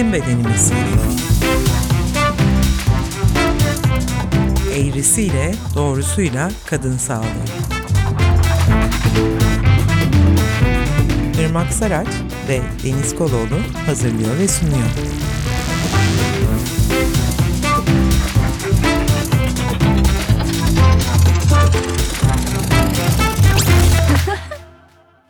[0.00, 0.72] bizim bedenimiz.
[4.76, 7.24] Eğrisiyle, doğrusuyla kadın sağlığı.
[11.40, 12.08] Irmak Saraç
[12.48, 14.88] ve Deniz Koloğlu hazırlıyor ve sunuyor.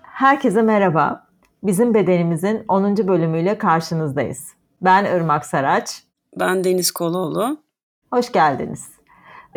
[0.02, 1.26] Herkese merhaba.
[1.62, 2.96] Bizim bedenimizin 10.
[2.96, 4.59] bölümüyle karşınızdayız.
[4.80, 6.02] Ben Irmak Saraç.
[6.40, 7.62] Ben Deniz Koloğlu.
[8.12, 8.88] Hoş geldiniz.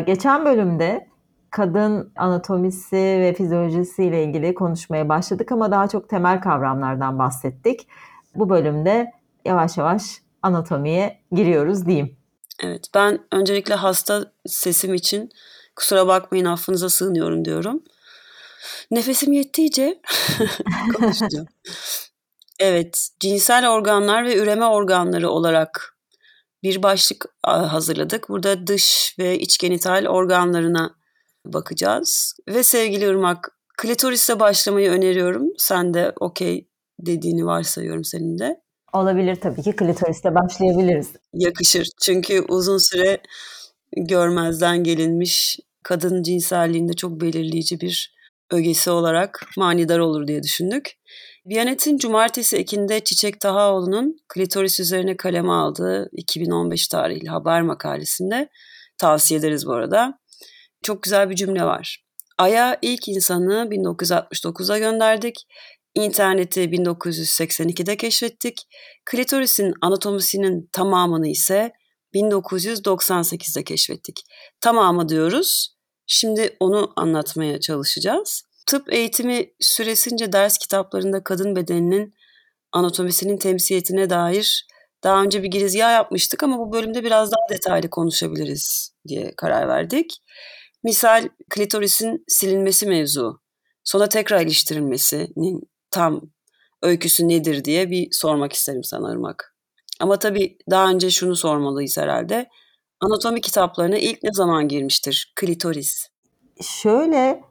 [0.06, 1.08] Geçen bölümde
[1.50, 7.88] kadın anatomisi ve fizyolojisi ile ilgili konuşmaya başladık ama daha çok temel kavramlardan bahsettik.
[8.36, 9.12] Bu bölümde
[9.46, 10.04] yavaş yavaş
[10.42, 12.18] anatomiye giriyoruz diyeyim.
[12.64, 15.30] Evet ben öncelikle hasta sesim için
[15.76, 17.84] kusura bakmayın affınıza sığınıyorum diyorum.
[18.92, 20.02] Nefesim yettiğince
[20.94, 21.48] konuşacağım.
[22.66, 25.98] Evet, cinsel organlar ve üreme organları olarak
[26.64, 28.30] bir başlık hazırladık.
[28.30, 30.96] Burada dış ve iç genital organlarına
[31.46, 32.36] bakacağız.
[32.48, 35.48] Ve sevgili Irmak, klitorisle başlamayı öneriyorum.
[35.58, 36.68] Sen de okey
[37.00, 38.62] dediğini varsayıyorum senin de.
[38.94, 41.12] Olabilir tabii ki klitorisle başlayabiliriz.
[41.34, 41.88] Yakışır.
[42.02, 43.18] Çünkü uzun süre
[43.98, 48.16] görmezden gelinmiş kadın cinselliğinde çok belirleyici bir
[48.52, 50.92] ögesi olarak manidar olur diye düşündük.
[51.46, 58.50] Biyanet'in Cumartesi ekinde Çiçek Tahaoğlu'nun klitoris üzerine kaleme aldığı 2015 tarihli haber makalesinde
[58.98, 60.20] tavsiye ederiz bu arada.
[60.84, 62.04] Çok güzel bir cümle var.
[62.38, 65.48] Ay'a ilk insanı 1969'a gönderdik.
[65.96, 68.62] İnterneti 1982'de keşfettik.
[69.06, 71.72] Klitorisin anatomisinin tamamını ise
[72.14, 74.22] 1998'de keşfettik.
[74.62, 75.76] Tamamı diyoruz.
[76.08, 78.44] Şimdi onu anlatmaya çalışacağız.
[78.66, 82.14] Tıp eğitimi süresince ders kitaplarında kadın bedeninin
[82.72, 84.68] anatomisinin temsiliyetine dair
[85.04, 90.24] daha önce bir girizgah yapmıştık ama bu bölümde biraz daha detaylı konuşabiliriz diye karar verdik.
[90.84, 93.42] Misal klitorisin silinmesi mevzu,
[93.84, 95.62] sonra tekrar iliştirilmesinin
[95.92, 96.22] tam
[96.82, 99.56] öyküsü nedir diye bir sormak isterim sana Irmak.
[100.00, 102.50] Ama tabii daha önce şunu sormalıyız herhalde.
[103.00, 106.08] Anatomi kitaplarına ilk ne zaman girmiştir klitoris?
[106.62, 107.44] Şöyle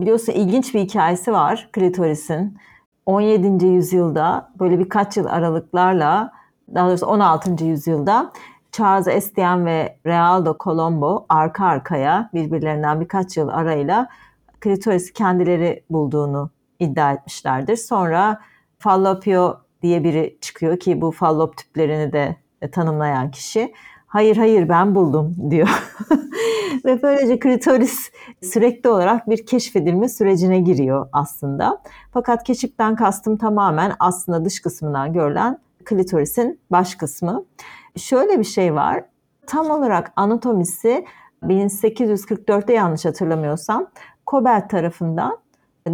[0.00, 2.58] biliyorsun ilginç bir hikayesi var klitorisin.
[3.06, 3.66] 17.
[3.66, 6.32] yüzyılda böyle birkaç yıl aralıklarla
[6.74, 7.64] daha doğrusu 16.
[7.64, 8.32] yüzyılda
[8.72, 14.08] Charles Estienne ve Realdo Colombo arka arkaya birbirlerinden birkaç yıl arayla
[14.60, 17.76] klitorisi kendileri bulduğunu iddia etmişlerdir.
[17.76, 18.40] Sonra
[18.78, 22.36] Fallopio diye biri çıkıyor ki bu fallop tüplerini de
[22.72, 23.74] tanımlayan kişi
[24.08, 25.68] hayır hayır ben buldum diyor.
[26.84, 28.10] Ve böylece klitoris
[28.42, 31.82] sürekli olarak bir keşfedilme sürecine giriyor aslında.
[32.12, 37.44] Fakat keşiften kastım tamamen aslında dış kısmından görülen klitorisin baş kısmı.
[37.96, 39.04] Şöyle bir şey var.
[39.46, 41.04] Tam olarak anatomisi
[41.42, 43.86] 1844'te yanlış hatırlamıyorsam
[44.26, 45.38] Kobel tarafından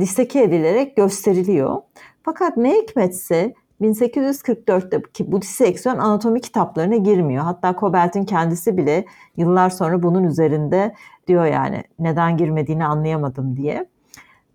[0.01, 1.83] diseke edilerek gösteriliyor.
[2.23, 5.03] Fakat ne hikmetse 1844'te
[5.33, 7.45] bu diseksiyon anatomi kitaplarına girmiyor.
[7.45, 9.05] Hatta Kobelt'in kendisi bile
[9.37, 10.95] yıllar sonra bunun üzerinde
[11.29, 13.87] diyor yani neden girmediğini anlayamadım diye.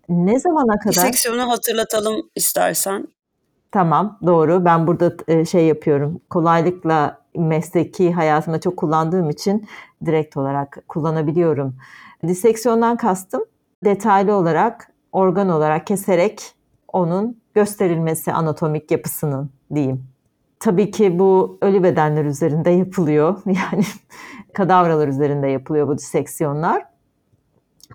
[0.08, 0.94] Ne zamana kadar?
[0.94, 3.08] Diseksiyonu hatırlatalım istersen.
[3.72, 9.68] Tamam doğru ben burada e, şey yapıyorum kolaylıkla mesleki hayatımda çok kullandığım için
[10.06, 11.76] direkt olarak kullanabiliyorum.
[12.26, 13.44] Diseksiyondan kastım
[13.84, 16.54] detaylı olarak organ olarak keserek
[16.92, 20.04] onun gösterilmesi anatomik yapısının diyeyim.
[20.60, 23.42] Tabii ki bu ölü bedenler üzerinde yapılıyor.
[23.46, 23.84] Yani
[24.54, 26.86] kadavralar üzerinde yapılıyor bu diseksiyonlar.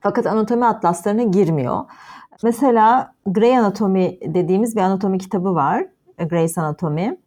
[0.01, 1.85] Fakat anatomi atlaslarına girmiyor.
[2.43, 5.85] Mesela Grey Anatomy dediğimiz bir anatomi kitabı var.
[6.17, 7.17] Grey's Anatomy.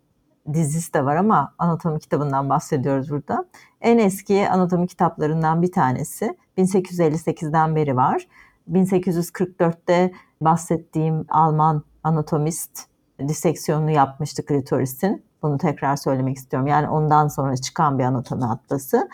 [0.53, 3.45] Dizisi de var ama anatomi kitabından bahsediyoruz burada.
[3.81, 6.37] En eski anatomi kitaplarından bir tanesi.
[6.59, 8.29] 1858'den beri var.
[8.73, 12.81] 1844'te bahsettiğim Alman anatomist
[13.29, 15.23] diseksiyonunu yapmıştı klitorisin.
[15.43, 16.67] Bunu tekrar söylemek istiyorum.
[16.67, 19.09] Yani ondan sonra çıkan bir anatomi atlası.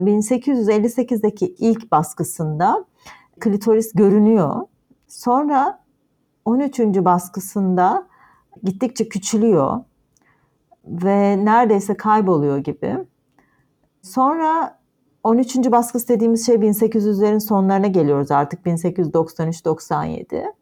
[0.00, 2.84] 1858'deki ilk baskısında
[3.40, 4.56] klitoris görünüyor.
[5.08, 5.78] Sonra
[6.44, 6.80] 13.
[6.80, 8.06] baskısında
[8.62, 9.80] gittikçe küçülüyor
[10.84, 12.98] ve neredeyse kayboluyor gibi.
[14.02, 14.78] Sonra
[15.24, 15.56] 13.
[15.56, 20.52] baskısı dediğimiz şey 1800'lerin sonlarına geliyoruz artık 1893-97.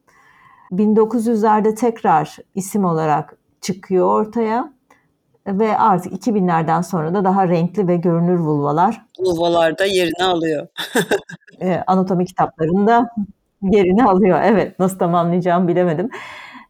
[0.73, 4.73] 1900'lerde tekrar isim olarak çıkıyor ortaya
[5.47, 9.07] ve artık 2000'lerden sonra da daha renkli ve görünür vulvalar.
[9.19, 10.67] Vulvalar da yerini alıyor.
[11.61, 13.11] e, anatomi kitaplarında
[13.63, 14.41] yerini alıyor.
[14.45, 16.11] Evet nasıl tamamlayacağımı bilemedim.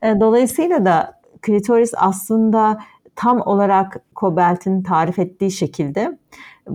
[0.02, 2.78] E, dolayısıyla da klitoris aslında
[3.16, 6.18] tam olarak Kobelt'in tarif ettiği şekilde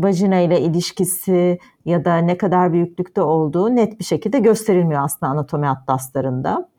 [0.03, 5.67] vajina ile ilişkisi ya da ne kadar büyüklükte olduğu net bir şekilde gösterilmiyor aslında anatomi
[5.67, 6.69] atlaslarında.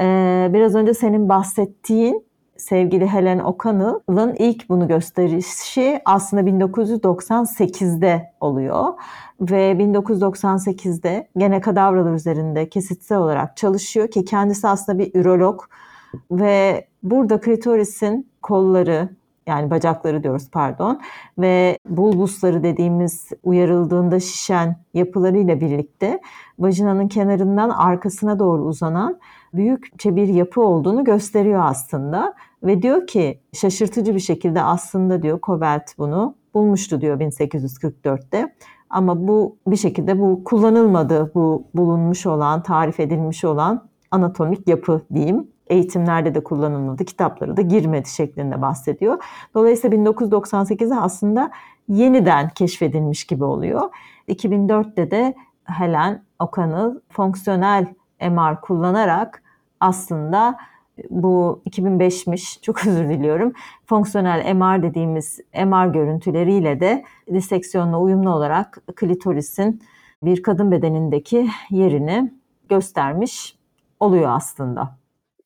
[0.00, 8.94] Ee, biraz önce senin bahsettiğin sevgili Helen O'Connell'ın ilk bunu gösterişi aslında 1998'de oluyor.
[9.40, 15.60] Ve 1998'de gene kadavralar üzerinde kesitsel olarak çalışıyor ki kendisi aslında bir ürolog
[16.30, 19.08] ve burada klitorisin kolları
[19.48, 21.00] yani bacakları diyoruz pardon
[21.38, 26.20] ve bulbusları dediğimiz uyarıldığında şişen yapılarıyla birlikte
[26.58, 29.18] vajinanın kenarından arkasına doğru uzanan
[29.54, 32.34] büyükçe bir yapı olduğunu gösteriyor aslında.
[32.62, 38.54] Ve diyor ki şaşırtıcı bir şekilde aslında diyor Cobalt bunu bulmuştu diyor 1844'te.
[38.90, 45.46] Ama bu bir şekilde bu kullanılmadı bu bulunmuş olan, tarif edilmiş olan anatomik yapı diyeyim.
[45.68, 49.22] Eğitimlerde de kullanılmadı, kitapları da girmedi şeklinde bahsediyor.
[49.54, 51.50] Dolayısıyla 1998'de aslında
[51.88, 53.90] yeniden keşfedilmiş gibi oluyor.
[54.28, 55.34] 2004'te de
[55.64, 57.86] Helen O'Connell fonksiyonel
[58.20, 59.42] MR kullanarak
[59.80, 60.58] aslında
[61.10, 63.52] bu 2005'miş çok özür diliyorum.
[63.86, 69.82] Fonksiyonel MR dediğimiz MR görüntüleriyle de diseksiyonla uyumlu olarak klitorisin
[70.22, 72.32] bir kadın bedenindeki yerini
[72.68, 73.58] göstermiş
[74.00, 74.98] oluyor aslında.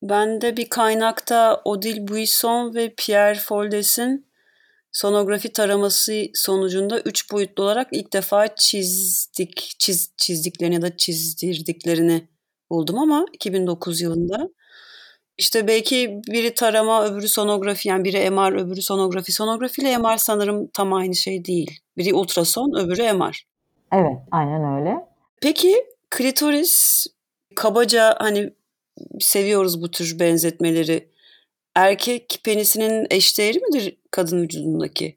[0.02, 4.26] Ben de bir kaynakta Odile Buisson ve Pierre Foldes'in
[4.92, 12.28] sonografi taraması sonucunda üç boyutlu olarak ilk defa çizdik, çiz, çizdiklerini ya da çizdirdiklerini
[12.70, 14.48] buldum ama 2009 yılında.
[15.38, 19.32] İşte belki biri tarama, öbürü sonografi yani biri MR, öbürü sonografi.
[19.32, 21.80] Sonografi ile MR sanırım tam aynı şey değil.
[21.96, 23.46] Biri ultrason, öbürü MR.
[23.92, 24.96] Evet, aynen öyle.
[25.40, 27.06] Peki klitoris
[27.54, 28.52] kabaca hani
[29.20, 31.12] seviyoruz bu tür benzetmeleri.
[31.74, 35.16] Erkek penisinin eşdeğeri midir kadın vücudundaki?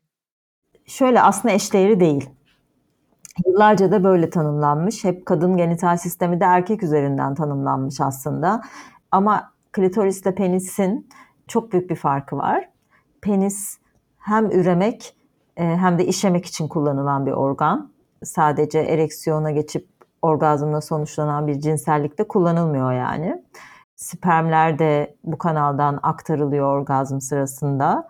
[0.86, 2.30] Şöyle aslında eşdeğeri değil.
[3.45, 5.04] Yıllarca da böyle tanımlanmış.
[5.04, 8.62] Hep kadın genital sistemi de erkek üzerinden tanımlanmış aslında.
[9.12, 11.10] Ama klitorisle penisin
[11.48, 12.69] çok büyük bir farkı var.
[13.22, 13.77] Penis
[14.18, 15.16] hem üremek
[15.57, 17.92] e, hem de işemek için kullanılan bir organ.
[18.24, 19.95] Sadece ereksiyona geçip
[20.25, 23.44] orgazmla sonuçlanan bir cinsellikte kullanılmıyor yani.
[23.95, 28.07] Spermler de bu kanaldan aktarılıyor orgazm sırasında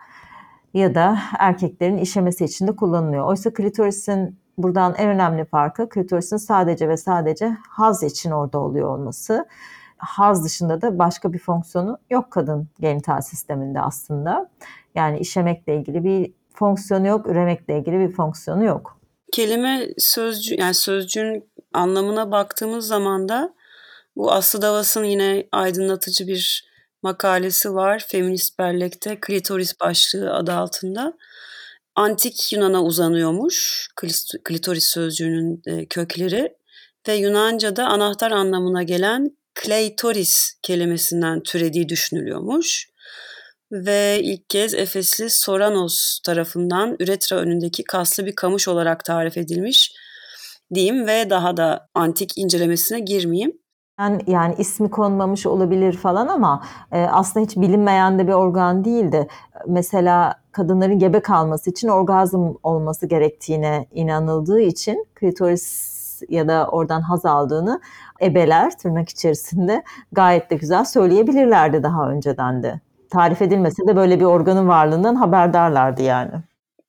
[0.74, 3.26] ya da erkeklerin işemesi için de kullanılıyor.
[3.26, 9.46] Oysa klitorisin buradan en önemli farkı klitorisin sadece ve sadece haz için orada oluyor olması
[9.98, 14.50] haz dışında da başka bir fonksiyonu yok kadın genital sisteminde aslında.
[14.96, 19.00] Yani işemekle ilgili bir fonksiyonu yok, üremekle ilgili bir fonksiyonu yok.
[19.32, 21.44] Kelime sözcü yani sözcüğün
[21.76, 23.56] anlamına baktığımız zaman da
[24.16, 26.70] bu Aslı Davas'ın yine aydınlatıcı bir
[27.02, 28.06] makalesi var.
[28.08, 31.14] Feminist Bellek'te klitoris başlığı adı altında.
[31.96, 33.88] Antik Yunan'a uzanıyormuş
[34.44, 36.56] klitoris sözcüğünün e, kökleri
[37.08, 42.90] ve Yunanca'da anahtar anlamına gelen kleitoris kelimesinden türediği düşünülüyormuş.
[43.72, 49.92] Ve ilk kez Efesli Soranos tarafından üretra önündeki kaslı bir kamış olarak tarif edilmiş
[50.74, 53.52] diyeyim ve daha da antik incelemesine girmeyeyim.
[54.00, 59.28] Yani, yani ismi konmamış olabilir falan ama e, aslında hiç bilinmeyen de bir organ değildi.
[59.68, 65.96] Mesela kadınların gebe kalması için orgazm olması gerektiğine inanıldığı için klitoris
[66.30, 67.82] ya da oradan haz aldığını
[68.22, 72.82] ebeler tırnak içerisinde gayet de güzel söyleyebilirlerdi daha önceden de.
[73.10, 76.32] Tarif edilmese de böyle bir organın varlığından haberdarlardı yani.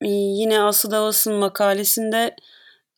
[0.00, 2.37] Ee, yine Aslı Davas'ın makalesinde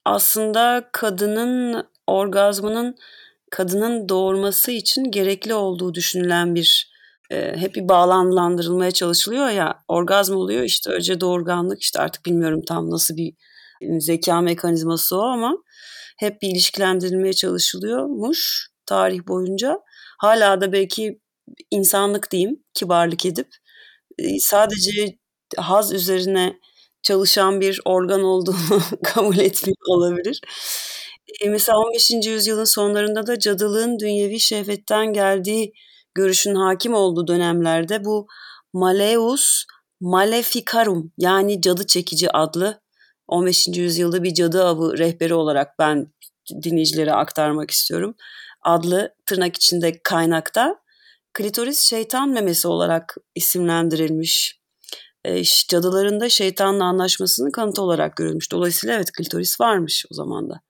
[0.09, 2.97] aslında kadının orgazmının
[3.51, 6.93] kadının doğurması için gerekli olduğu düşünülen bir
[7.31, 12.91] e, hep bir bağlanlandırılmaya çalışılıyor ya orgazm oluyor işte önce doğurganlık işte artık bilmiyorum tam
[12.91, 13.35] nasıl bir
[13.99, 15.57] zeka mekanizması o ama
[16.19, 19.81] hep bir ilişkilendirilmeye çalışılıyormuş tarih boyunca.
[20.19, 21.21] Hala da belki
[21.71, 23.49] insanlık diyeyim, kibarlık edip
[24.41, 25.19] sadece
[25.57, 26.59] haz üzerine
[27.03, 30.41] çalışan bir organ olduğunu kabul etmiyor olabilir.
[31.41, 32.11] E, mesela 15.
[32.27, 35.73] yüzyılın sonlarında da cadılığın dünyevi şehvetten geldiği
[36.15, 38.27] görüşün hakim olduğu dönemlerde bu
[38.73, 39.65] Maleus
[40.01, 42.81] Maleficarum yani cadı çekici adlı
[43.29, 43.69] 15.
[43.69, 46.13] yüzyılda bir cadı avı rehberi olarak ben
[46.63, 48.15] dinleyicilere aktarmak istiyorum.
[48.63, 50.77] Adlı tırnak içinde kaynakta
[51.35, 54.58] klitoris şeytan memesi olarak isimlendirilmiş.
[55.25, 58.53] E, cadıların da şeytanla anlaşmasının kanıtı olarak görülmüş.
[58.53, 60.61] Dolayısıyla evet klitoris varmış o zaman da.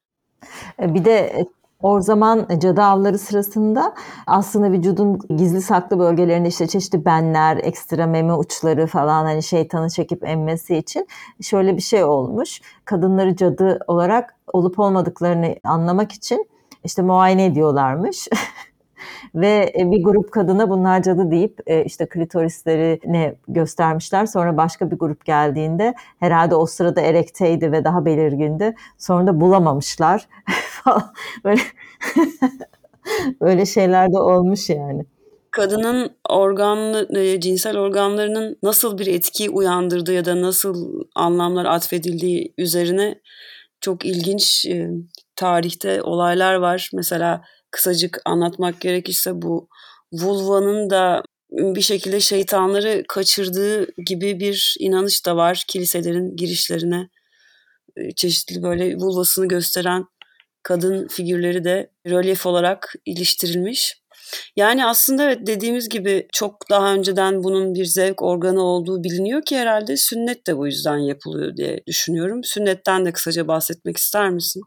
[0.82, 1.46] E, bir de e,
[1.82, 3.94] O zaman cadı avları sırasında
[4.26, 10.24] aslında vücudun gizli saklı bölgelerinde işte çeşitli benler, ekstra meme uçları falan hani şeytanı çekip
[10.28, 11.06] emmesi için
[11.42, 12.60] şöyle bir şey olmuş.
[12.84, 16.46] Kadınları cadı olarak olup olmadıklarını anlamak için
[16.84, 18.28] işte muayene ediyorlarmış.
[19.34, 24.26] Ve e, bir grup kadına bunlar cadı deyip e, işte klitorislerini göstermişler.
[24.26, 28.74] Sonra başka bir grup geldiğinde herhalde o sırada erekteydi ve daha belirgindi.
[28.98, 30.28] Sonra da bulamamışlar
[30.84, 31.12] falan.
[31.44, 31.60] Böyle
[33.40, 35.04] böyle şeyler de olmuş yani.
[35.50, 43.20] Kadının organlı, e, cinsel organlarının nasıl bir etki uyandırdığı ya da nasıl anlamlar atfedildiği üzerine
[43.80, 44.66] çok ilginç
[45.36, 46.90] tarihte olaylar var.
[46.92, 49.68] Mesela kısacık anlatmak gerekirse bu
[50.12, 57.08] vulvanın da bir şekilde şeytanları kaçırdığı gibi bir inanış da var kiliselerin girişlerine.
[58.16, 60.04] Çeşitli böyle vulvasını gösteren
[60.62, 64.02] kadın figürleri de rölyef olarak iliştirilmiş.
[64.56, 69.56] Yani aslında evet dediğimiz gibi çok daha önceden bunun bir zevk organı olduğu biliniyor ki
[69.56, 72.44] herhalde sünnet de bu yüzden yapılıyor diye düşünüyorum.
[72.44, 74.62] Sünnetten de kısaca bahsetmek ister misin?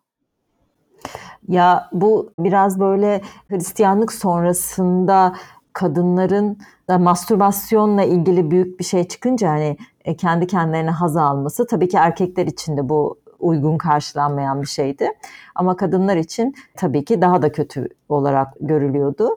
[1.48, 5.36] Ya bu biraz böyle Hristiyanlık sonrasında
[5.74, 11.89] kadınların da mastürbasyonla ilgili büyük bir şey çıkınca hani e, kendi kendilerine haz alması tabii
[11.89, 15.10] ki erkekler için de bu uygun karşılanmayan bir şeydi.
[15.55, 19.29] Ama kadınlar için tabii ki daha da kötü olarak görülüyordu.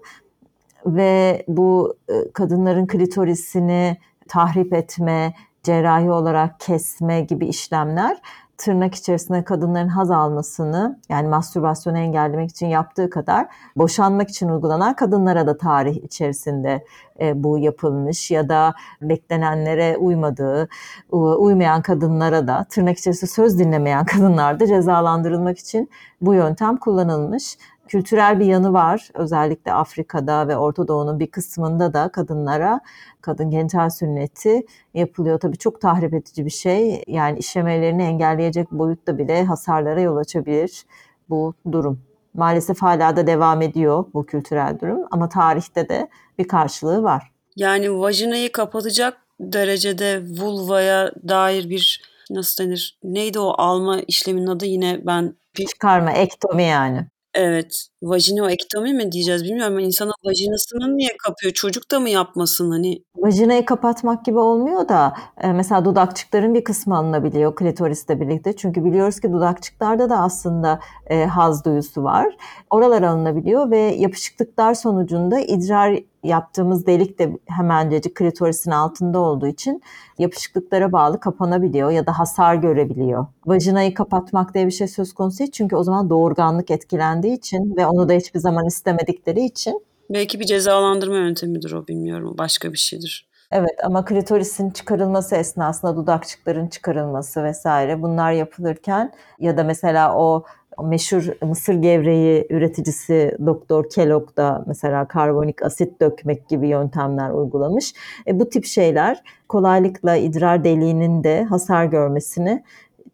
[0.87, 3.97] Ve bu e, kadınların klitorisini
[4.28, 8.16] tahrip etme, cerrahi olarak kesme gibi işlemler
[8.58, 13.46] tırnak içerisinde kadınların haz almasını yani mastürbasyonu engellemek için yaptığı kadar
[13.76, 16.84] boşanmak için uygulanan kadınlara da tarih içerisinde
[17.20, 20.68] e, bu yapılmış ya da beklenenlere uymadığı,
[21.11, 27.58] uymayan kadınlara da tırnak içerisinde söz dinlemeyen kadınlar da cezalandırılmak için bu yöntem kullanılmış
[27.88, 29.09] kültürel bir yanı var.
[29.14, 32.81] Özellikle Afrika'da ve Orta Doğu'nun bir kısmında da kadınlara
[33.21, 35.41] kadın genital sünneti yapılıyor.
[35.41, 37.03] Tabii çok tahrip edici bir şey.
[37.07, 40.85] Yani işlemelerini engelleyecek boyutta bile hasarlara yol açabilir
[41.31, 42.00] bu durum.
[42.35, 47.33] Maalesef hala da devam ediyor bu kültürel durum ama tarihte de bir karşılığı var.
[47.57, 52.99] Yani vajinayı kapatacak derecede vulvaya dair bir nasıl denir?
[53.05, 55.35] Neydi o alma işleminin adı yine ben
[55.69, 57.07] çıkarma ektomi yani.
[57.35, 57.88] Evet.
[58.04, 61.52] Vajinoektomi mi diyeceğiz bilmiyorum ama insanın vajinasını niye kapıyor?
[61.52, 63.02] Çocuk da mı yapmasın hani?
[63.16, 68.56] Vajinayı kapatmak gibi olmuyor da e, mesela dudakçıkların bir kısmı alınabiliyor klitorisle birlikte.
[68.56, 72.37] Çünkü biliyoruz ki dudakçıklarda da aslında e, haz duyusu var.
[72.70, 79.82] Oralar alınabiliyor ve yapışıklıklar sonucunda idrar yaptığımız delik de hemencecik klitorisin altında olduğu için
[80.18, 83.26] yapışıklıklara bağlı kapanabiliyor ya da hasar görebiliyor.
[83.46, 87.87] Vajinayı kapatmak diye bir şey söz konusu değil çünkü o zaman doğurganlık etkilendiği için ve
[87.94, 89.82] onu da hiçbir zaman istemedikleri için.
[90.10, 92.34] Belki bir cezalandırma yöntemidir o bilmiyorum.
[92.38, 93.28] Başka bir şeydir.
[93.50, 100.44] Evet ama klitorisin çıkarılması esnasında dudakçıkların çıkarılması vesaire bunlar yapılırken ya da mesela o
[100.82, 107.94] meşhur mısır gevreği üreticisi Doktor Kellogg da mesela karbonik asit dökmek gibi yöntemler uygulamış.
[108.26, 112.64] E, bu tip şeyler kolaylıkla idrar deliğinin de hasar görmesini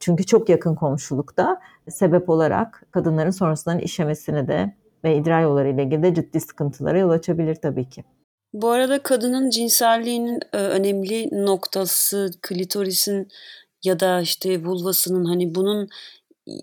[0.01, 1.61] çünkü çok yakın komşulukta
[1.91, 7.11] sebep olarak kadınların sonrasından işemesini de ve idrar yolları ile ilgili de ciddi sıkıntılara yol
[7.11, 8.05] açabilir tabii ki.
[8.53, 13.29] Bu arada kadının cinselliğinin e, önemli noktası klitorisin
[13.85, 15.89] ya da işte vulvasının hani bunun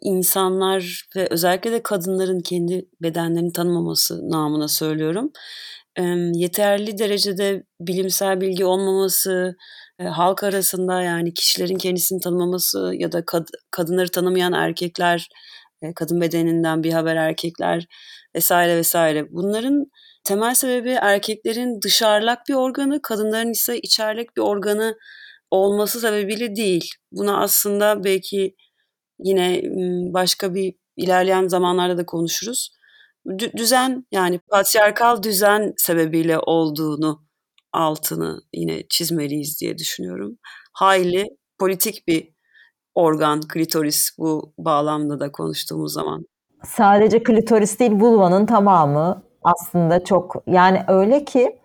[0.02, 5.32] insanlar ve özellikle de kadınların kendi bedenlerini tanımaması namına söylüyorum.
[6.34, 9.56] yeterli derecede bilimsel bilgi olmaması,
[10.00, 15.30] e, halk arasında yani kişilerin kendisini tanımaması ya da kad- kadınları tanımayan erkekler,
[15.82, 17.86] e, kadın bedeninden bir haber erkekler
[18.36, 19.32] vesaire vesaire.
[19.32, 19.86] Bunların
[20.24, 24.96] temel sebebi erkeklerin dışarılak bir organı, kadınların ise içerlek bir organı
[25.52, 26.90] olması sebebiyle değil.
[27.12, 28.56] Buna aslında belki
[29.20, 29.62] Yine
[30.14, 32.70] başka bir ilerleyen zamanlarda da konuşuruz.
[33.58, 37.27] düzen yani patriarkal düzen sebebiyle olduğunu
[37.74, 40.38] altını yine çizmeliyiz diye düşünüyorum.
[40.74, 41.26] Hayli
[41.60, 42.30] politik bir
[42.96, 46.26] organ klitoris bu bağlamda da konuştuğumuz zaman.
[46.66, 51.60] Sadece klitoris değil vulvanın tamamı aslında çok yani öyle ki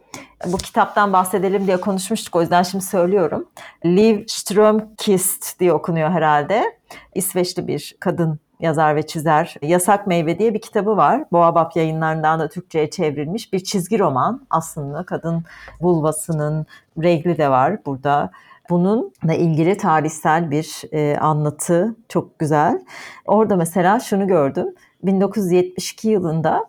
[0.46, 3.48] bu kitaptan bahsedelim diye konuşmuştuk o yüzden şimdi söylüyorum.
[3.84, 6.78] Liv Strömkist diye okunuyor herhalde.
[7.14, 9.54] İsveçli bir kadın yazar ve çizer.
[9.62, 11.24] Yasak Meyve diye bir kitabı var.
[11.32, 14.46] Boğabap yayınlarından da Türkçe'ye çevrilmiş bir çizgi roman.
[14.50, 15.44] Aslında kadın
[15.80, 16.66] vulvasının
[17.02, 18.30] regli de var burada.
[18.70, 22.84] Bununla ilgili tarihsel bir e, anlatı çok güzel.
[23.26, 24.74] Orada mesela şunu gördüm.
[25.02, 26.64] 1972 yılında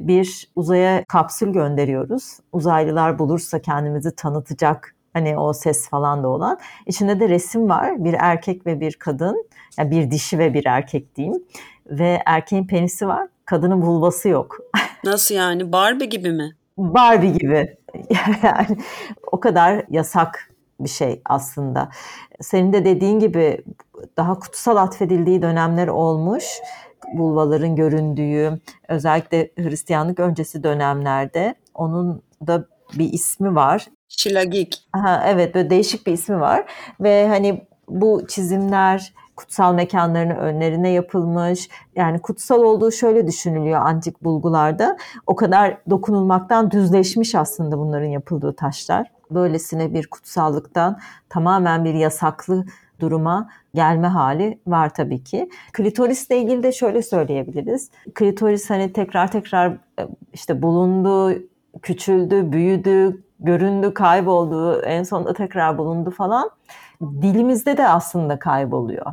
[0.00, 2.38] bir uzaya kapsül gönderiyoruz.
[2.52, 6.58] Uzaylılar bulursa kendimizi tanıtacak hani o ses falan da olan.
[6.86, 8.04] İçinde de resim var.
[8.04, 9.46] Bir erkek ve bir kadın.
[9.78, 11.44] Yani bir dişi ve bir erkek diyeyim.
[11.86, 13.28] Ve erkeğin penisi var.
[13.44, 14.58] Kadının vulvası yok.
[15.04, 15.72] Nasıl yani?
[15.72, 16.56] Barbie gibi mi?
[16.78, 17.76] Barbie gibi.
[18.42, 18.78] yani
[19.32, 21.88] o kadar yasak bir şey aslında.
[22.40, 23.64] Senin de dediğin gibi
[24.16, 26.44] daha kutsal atfedildiği dönemler olmuş.
[27.14, 33.86] Vulvaların göründüğü, özellikle Hristiyanlık öncesi dönemlerde onun da bir ismi var.
[34.08, 34.88] Şilagik.
[34.92, 36.64] Aha, evet böyle değişik bir ismi var
[37.00, 41.68] ve hani bu çizimler kutsal mekanların önlerine yapılmış.
[41.96, 44.96] Yani kutsal olduğu şöyle düşünülüyor antik bulgularda.
[45.26, 49.10] O kadar dokunulmaktan düzleşmiş aslında bunların yapıldığı taşlar.
[49.30, 50.98] Böylesine bir kutsallıktan
[51.28, 52.64] tamamen bir yasaklı
[53.00, 55.48] duruma gelme hali var tabii ki.
[55.72, 57.90] Klitorisle ilgili de şöyle söyleyebiliriz.
[58.14, 59.78] Klitoris hani tekrar tekrar
[60.32, 61.38] işte bulundu,
[61.82, 66.50] küçüldü, büyüdü, göründü, kayboldu, en sonunda tekrar bulundu falan.
[67.02, 69.06] Dilimizde de aslında kayboluyor.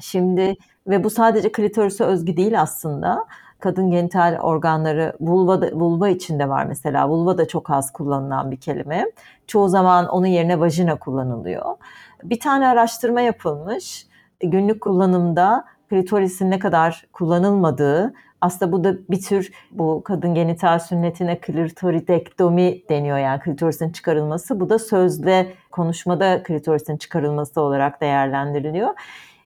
[0.00, 3.26] Şimdi ve bu sadece klitorise özgü değil aslında.
[3.60, 7.08] Kadın genital organları vulva, da, vulva içinde var mesela.
[7.08, 9.06] Vulva da çok az kullanılan bir kelime.
[9.46, 11.76] Çoğu zaman onun yerine vajina kullanılıyor.
[12.24, 14.06] Bir tane araştırma yapılmış.
[14.40, 21.40] Günlük kullanımda klitorisin ne kadar kullanılmadığı, aslında bu da bir tür bu kadın genital sünnetine
[21.40, 24.60] klitoridektomi deniyor yani klitorisin çıkarılması.
[24.60, 28.90] Bu da sözde konuşmada klitorisin çıkarılması olarak değerlendiriliyor.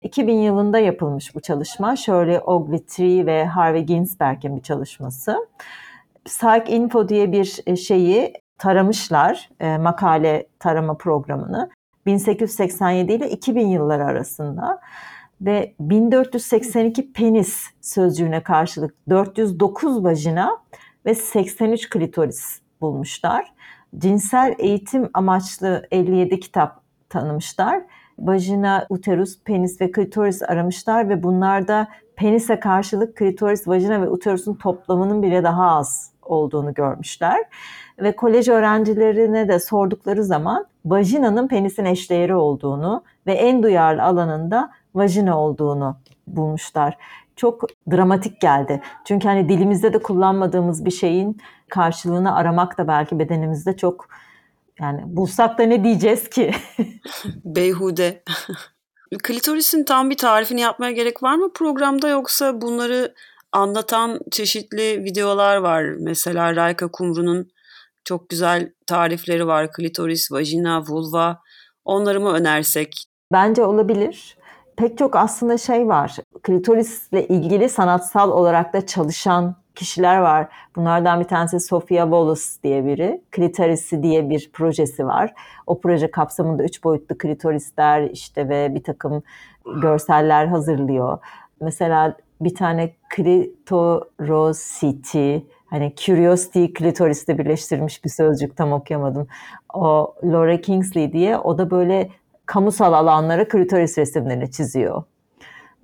[0.02, 1.96] 2000 yılında yapılmış bu çalışma.
[1.96, 5.48] Shirley Ogletree ve Harvey Ginsberg'in bir çalışması.
[6.24, 11.70] Psych Info diye bir şeyi taramışlar, e, makale tarama programını.
[12.06, 14.80] 1887 ile 2000 yılları arasında
[15.44, 20.58] ve 1482 penis sözcüğüne karşılık 409 vajina
[21.06, 23.52] ve 83 klitoris bulmuşlar.
[23.98, 27.82] Cinsel eğitim amaçlı 57 kitap tanımışlar.
[28.18, 35.22] Vajina, uterus, penis ve klitoris aramışlar ve bunlarda penise karşılık klitoris, vajina ve uterusun toplamının
[35.22, 37.44] bile daha az olduğunu görmüşler.
[37.98, 45.40] Ve kolej öğrencilerine de sordukları zaman vajinanın penisin eşdeğeri olduğunu ve en duyarlı alanında vajina
[45.40, 46.96] olduğunu bulmuşlar.
[47.36, 48.82] Çok dramatik geldi.
[49.04, 54.08] Çünkü hani dilimizde de kullanmadığımız bir şeyin karşılığını aramak da belki bedenimizde çok
[54.80, 56.52] yani bulsak da ne diyeceğiz ki?
[57.44, 58.22] Beyhude.
[59.22, 63.14] Klitorisin tam bir tarifini yapmaya gerek var mı programda yoksa bunları
[63.52, 65.84] anlatan çeşitli videolar var.
[65.84, 67.50] Mesela Rayka Kumru'nun
[68.04, 69.72] çok güzel tarifleri var.
[69.72, 71.40] Klitoris, vajina, vulva.
[71.84, 73.04] Onları mı önersek?
[73.32, 74.36] Bence olabilir
[74.76, 76.16] pek çok aslında şey var.
[76.42, 80.48] Klitorisle ilgili sanatsal olarak da çalışan kişiler var.
[80.76, 83.20] Bunlardan bir tanesi Sophia Wallace diye biri.
[83.30, 85.34] Klitorisi diye bir projesi var.
[85.66, 89.22] O proje kapsamında üç boyutlu klitorisler işte ve bir takım
[89.82, 91.18] görseller hazırlıyor.
[91.60, 99.26] Mesela bir tane clitorosity hani curiosity klitorisle birleştirmiş bir sözcük tam okuyamadım.
[99.74, 102.10] O Laura Kingsley diye o da böyle
[102.46, 105.02] kamusal alanlara klitoris resimlerini çiziyor.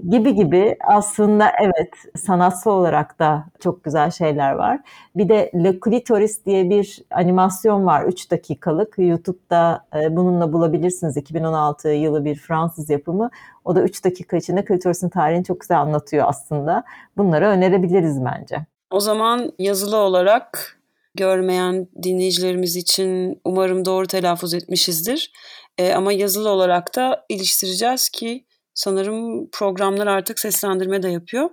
[0.09, 4.81] Gibi gibi aslında evet sanatsal olarak da çok güzel şeyler var.
[5.16, 8.94] Bir de Le Clitoris diye bir animasyon var 3 dakikalık.
[8.99, 11.16] YouTube'da e, bununla bulabilirsiniz.
[11.16, 13.31] 2016 yılı bir Fransız yapımı.
[13.64, 16.85] O da 3 dakika içinde klitorisin tarihini çok güzel anlatıyor aslında.
[17.16, 18.57] Bunları önerebiliriz bence.
[18.90, 20.79] O zaman yazılı olarak
[21.14, 25.33] görmeyen dinleyicilerimiz için umarım doğru telaffuz etmişizdir.
[25.81, 31.51] E, ama yazılı olarak da iliştireceğiz ki sanırım programlar artık seslendirme de yapıyor.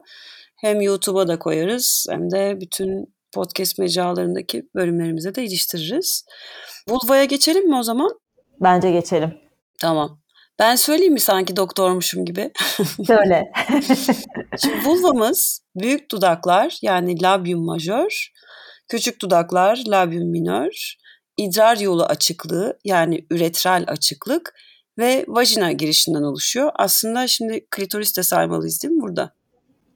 [0.56, 6.26] Hem YouTube'a da koyarız hem de bütün podcast mecralarındaki bölümlerimize de iliştiririz.
[6.90, 8.10] Vulva'ya geçelim mi o zaman?
[8.62, 9.34] Bence geçelim.
[9.82, 10.20] Tamam.
[10.60, 12.52] Ben söyleyeyim mi sanki doktormuşum gibi?
[13.08, 13.44] Söyle.
[14.62, 18.32] Şimdi vulvamız büyük dudaklar yani labium majör,
[18.88, 20.98] küçük dudaklar labium minör,
[21.38, 24.54] idrar yolu açıklığı yani üretral açıklık
[24.98, 26.72] ve vajina girişinden oluşuyor.
[26.76, 29.38] Aslında şimdi klitoris de saymalıyız değil mi burada?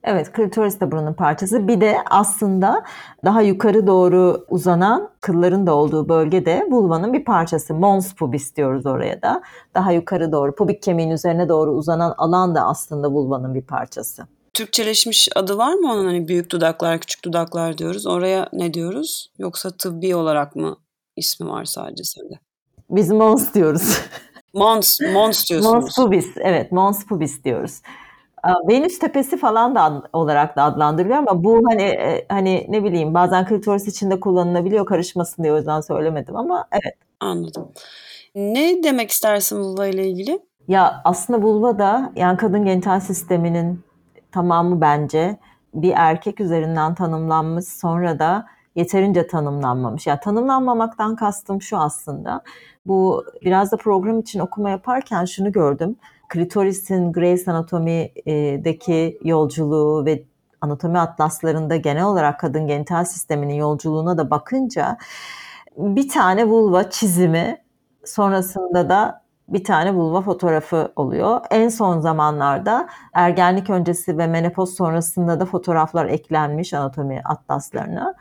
[0.04, 1.67] Evet, klitoris de bunun parçası.
[1.67, 2.84] Bir de aslında
[3.25, 7.73] daha yukarı doğru uzanan kılların da olduğu bölgede vulvanın bir parçası.
[7.73, 9.41] Mons pubis diyoruz oraya da.
[9.75, 14.27] Daha yukarı doğru, pubik kemiğin üzerine doğru uzanan alan da aslında vulvanın bir parçası.
[14.54, 18.08] Türkçeleşmiş adı var mı onun hani büyük dudaklar, küçük dudaklar diyoruz.
[18.08, 19.32] Oraya ne diyoruz?
[19.38, 20.77] Yoksa tıbbi olarak mı
[21.15, 22.39] ismi var sadece sende?
[22.89, 24.00] Biz Mons diyoruz.
[24.54, 25.74] Mons, Mons diyorsunuz.
[25.74, 27.82] Mons pubis, evet Mons pubis diyoruz.
[28.69, 33.45] Venüs tepesi falan da olarak da adlandırılıyor ama bu hani e, hani ne bileyim bazen
[33.45, 36.95] klitoris içinde kullanılabiliyor karışmasın diye o yüzden söylemedim ama evet.
[37.19, 37.71] Anladım.
[38.36, 40.39] Ne demek istersin vulva ile ilgili?
[40.67, 43.84] Ya aslında vulva da yani kadın genital sisteminin
[44.32, 45.38] tamamı bence
[45.74, 50.07] bir erkek üzerinden tanımlanmış sonra da yeterince tanımlanmamış.
[50.07, 52.41] Yani tanımlanmamaktan kastım şu aslında.
[52.86, 55.95] Bu biraz da program için okuma yaparken şunu gördüm.
[56.29, 60.23] Klitorisin Grey's Anatomy'deki yolculuğu ve
[60.62, 64.97] anatomi atlaslarında genel olarak kadın genital sisteminin yolculuğuna da bakınca
[65.77, 67.57] bir tane vulva çizimi
[68.05, 71.41] sonrasında da bir tane vulva fotoğrafı oluyor.
[71.51, 78.15] En son zamanlarda ergenlik öncesi ve menopoz sonrasında da fotoğraflar eklenmiş anatomi atlaslarına.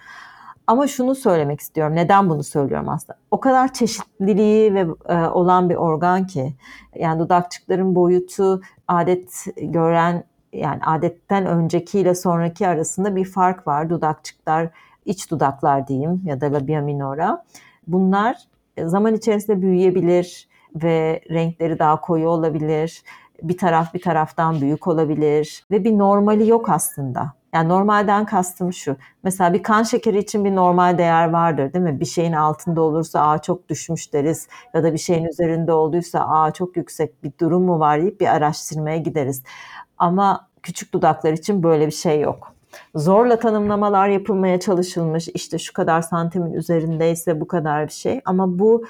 [0.71, 1.97] Ama şunu söylemek istiyorum.
[1.97, 3.19] Neden bunu söylüyorum aslında?
[3.31, 6.55] O kadar çeşitliliği ve e, olan bir organ ki
[6.95, 13.91] yani dudakçıkların boyutu adet gören yani adetten öncekiyle sonraki arasında bir fark var.
[13.91, 14.69] Dudakçıklar
[15.05, 17.45] iç dudaklar diyeyim ya da labia minora.
[17.87, 18.37] Bunlar
[18.85, 23.03] zaman içerisinde büyüyebilir ve renkleri daha koyu olabilir.
[23.43, 27.40] Bir taraf bir taraftan büyük olabilir ve bir normali yok aslında.
[27.55, 28.97] Yani normalden kastım şu.
[29.23, 32.01] Mesela bir kan şekeri için bir normal değer vardır değil mi?
[32.01, 36.51] Bir şeyin altında olursa aa çok düşmüş deriz ya da bir şeyin üzerinde olduysa aa
[36.53, 39.43] çok yüksek bir durum mu var deyip bir araştırmaya gideriz.
[39.99, 42.55] Ama küçük dudaklar için böyle bir şey yok.
[42.95, 45.29] Zorla tanımlamalar yapılmaya çalışılmış.
[45.29, 48.21] İşte şu kadar santimin üzerindeyse bu kadar bir şey.
[48.25, 48.85] Ama bu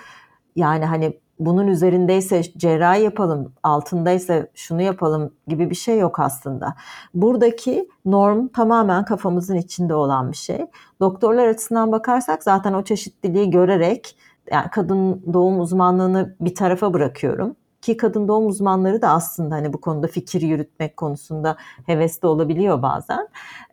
[0.56, 6.74] yani hani bunun üzerindeyse cerrahi yapalım, altındaysa şunu yapalım gibi bir şey yok aslında.
[7.14, 10.66] Buradaki norm tamamen kafamızın içinde olan bir şey.
[11.00, 14.16] Doktorlar açısından bakarsak zaten o çeşitliliği görerek
[14.50, 19.80] yani kadın doğum uzmanlığını bir tarafa bırakıyorum ki kadın doğum uzmanları da aslında hani bu
[19.80, 23.28] konuda fikir yürütmek konusunda hevesli olabiliyor bazen.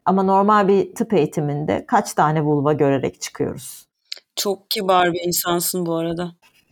[0.05, 3.87] Ama normal bir tıp eğitiminde kaç tane vulva görerek çıkıyoruz?
[4.35, 6.31] Çok kibar bir insansın bu arada.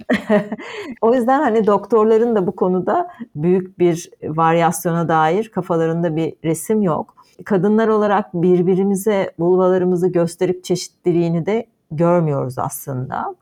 [1.02, 7.16] o yüzden hani doktorların da bu konuda büyük bir varyasyona dair kafalarında bir resim yok.
[7.46, 13.36] Kadınlar olarak birbirimize vulvalarımızı gösterip çeşitliliğini de görmüyoruz aslında.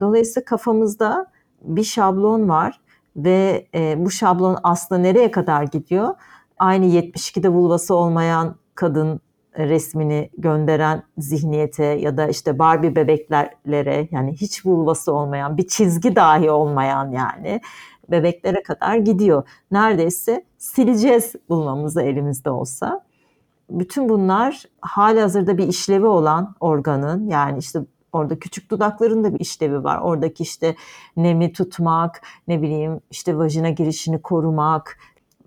[0.00, 1.26] Dolayısıyla kafamızda
[1.62, 2.80] bir şablon var
[3.16, 6.14] ve e, bu şablon aslında nereye kadar gidiyor?
[6.58, 9.20] Aynı 72'de vulvası olmayan kadın
[9.58, 16.50] resmini gönderen zihniyete ya da işte Barbie bebeklerlere yani hiç vulvası olmayan bir çizgi dahi
[16.50, 17.60] olmayan yani
[18.10, 19.48] bebeklere kadar gidiyor.
[19.70, 23.04] Neredeyse sileceğiz bulmamızı elimizde olsa.
[23.70, 27.80] Bütün bunlar hali hazırda bir işlevi olan organın yani işte
[28.12, 29.98] orada küçük dudakların da bir işlevi var.
[29.98, 30.76] Oradaki işte
[31.16, 34.98] nemi tutmak, ne bileyim işte vajina girişini korumak.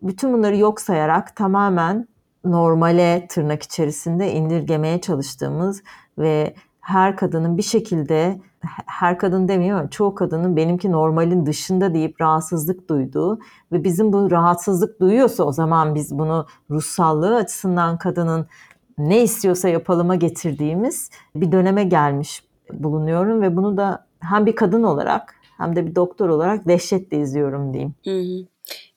[0.02, 2.08] Bütün bunları yok sayarak tamamen
[2.46, 5.84] normale tırnak içerisinde indirgemeye çalıştığımız
[6.18, 8.40] ve her kadının bir şekilde
[8.86, 13.40] her kadın demiyor ama çoğu kadının benimki normalin dışında deyip rahatsızlık duyduğu
[13.72, 18.48] ve bizim bu rahatsızlık duyuyorsa o zaman biz bunu ruhsallığı açısından kadının
[18.98, 25.36] ne istiyorsa yapalıma getirdiğimiz bir döneme gelmiş bulunuyorum ve bunu da hem bir kadın olarak
[25.58, 27.96] hem de bir doktor olarak dehşetle izliyorum diyeyim.
[28.04, 28.53] Hı hı.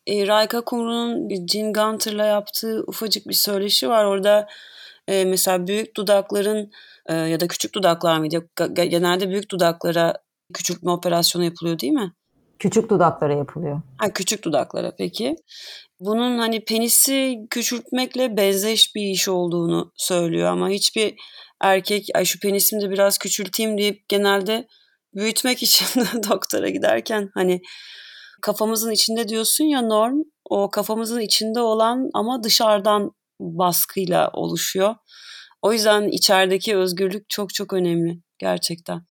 [0.07, 4.05] E, Rayka Kumru'nun Jean Gunter'la yaptığı ufacık bir söyleşi var.
[4.05, 4.47] Orada
[5.09, 6.71] e, mesela büyük dudakların
[7.07, 8.49] e, ya da küçük dudaklar mıydı?
[8.75, 10.14] Genelde büyük dudaklara
[10.55, 12.12] küçültme operasyonu yapılıyor değil mi?
[12.59, 13.81] Küçük dudaklara yapılıyor.
[13.99, 15.37] Ha, küçük dudaklara peki.
[16.01, 21.14] Bunun hani penisi küçültmekle benzeş bir iş olduğunu söylüyor ama hiçbir
[21.61, 24.66] erkek ay şu penisimi de biraz küçülteyim deyip genelde
[25.14, 25.87] büyütmek için
[26.31, 27.61] doktora giderken hani
[28.47, 34.95] kafamızın içinde diyorsun ya norm o kafamızın içinde olan ama dışarıdan baskıyla oluşuyor.
[35.63, 39.03] O yüzden içerideki özgürlük çok çok önemli gerçekten.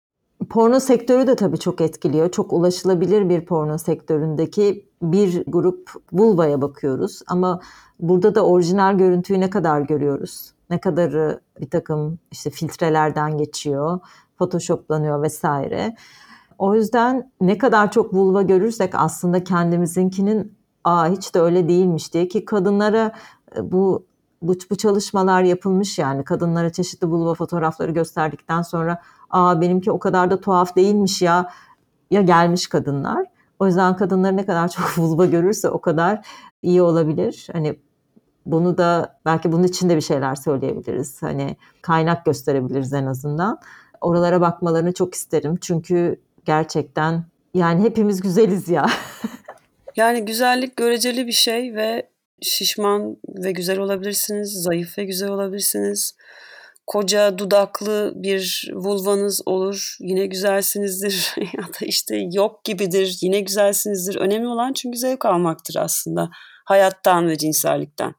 [0.50, 2.30] Porno sektörü de tabii çok etkiliyor.
[2.30, 7.20] Çok ulaşılabilir bir porno sektöründeki bir grup vulvaya bakıyoruz.
[7.26, 7.60] Ama
[8.00, 10.52] burada da orijinal görüntüyü ne kadar görüyoruz?
[10.70, 14.00] Ne kadarı bir takım işte filtrelerden geçiyor,
[14.38, 15.96] photoshoplanıyor vesaire.
[16.64, 22.28] O yüzden ne kadar çok vulva görürsek aslında kendimizinkinin aa hiç de öyle değilmiş diye
[22.28, 23.12] ki kadınlara
[23.56, 24.06] e, bu
[24.42, 29.00] bu, bu çalışmalar yapılmış yani kadınlara çeşitli vulva fotoğrafları gösterdikten sonra
[29.30, 31.50] aa benimki o kadar da tuhaf değilmiş ya
[32.10, 33.26] ya gelmiş kadınlar.
[33.58, 36.26] O yüzden kadınlar ne kadar çok vulva görürse o kadar
[36.62, 37.48] iyi olabilir.
[37.52, 37.78] Hani
[38.46, 41.22] bunu da belki bunun için de bir şeyler söyleyebiliriz.
[41.22, 43.58] Hani kaynak gösterebiliriz en azından.
[44.00, 45.58] Oralara bakmalarını çok isterim.
[45.60, 48.86] Çünkü gerçekten yani hepimiz güzeliz ya.
[49.96, 52.08] yani güzellik göreceli bir şey ve
[52.42, 56.16] şişman ve güzel olabilirsiniz, zayıf ve güzel olabilirsiniz.
[56.86, 64.16] Koca dudaklı bir vulvanız olur, yine güzelsinizdir ya da işte yok gibidir, yine güzelsinizdir.
[64.16, 66.30] Önemli olan çünkü zevk almaktır aslında
[66.64, 68.14] hayattan ve cinsellikten.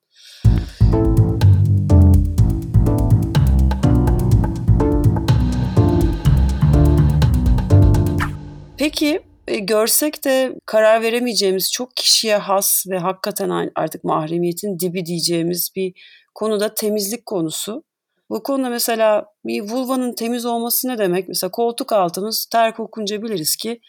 [8.85, 15.69] Peki e, görsek de karar veremeyeceğimiz çok kişiye has ve hakikaten artık mahremiyetin dibi diyeceğimiz
[15.75, 15.93] bir
[16.35, 17.83] konuda temizlik konusu.
[18.29, 21.27] Bu konuda mesela bir vulvanın temiz olması ne demek?
[21.27, 23.79] Mesela koltuk altımız ter kokunca biliriz ki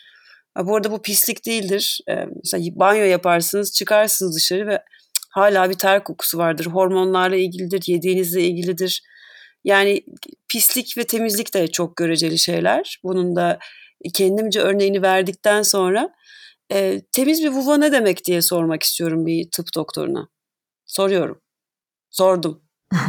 [0.59, 2.01] bu arada bu pislik değildir.
[2.09, 4.83] Ee, mesela banyo yaparsınız, çıkarsınız dışarı ve
[5.31, 6.67] hala bir ter kokusu vardır.
[6.67, 9.03] Hormonlarla ilgilidir, yediğinizle ilgilidir.
[9.65, 10.03] Yani
[10.49, 13.01] pislik ve temizlik de çok göreceli şeyler.
[13.05, 13.59] Bunun da
[14.13, 16.11] kendimce örneğini verdikten sonra
[16.73, 20.29] e, temiz bir vulva ne demek diye sormak istiyorum bir tıp doktoruna.
[20.87, 21.41] Soruyorum.
[22.11, 22.63] Sordum.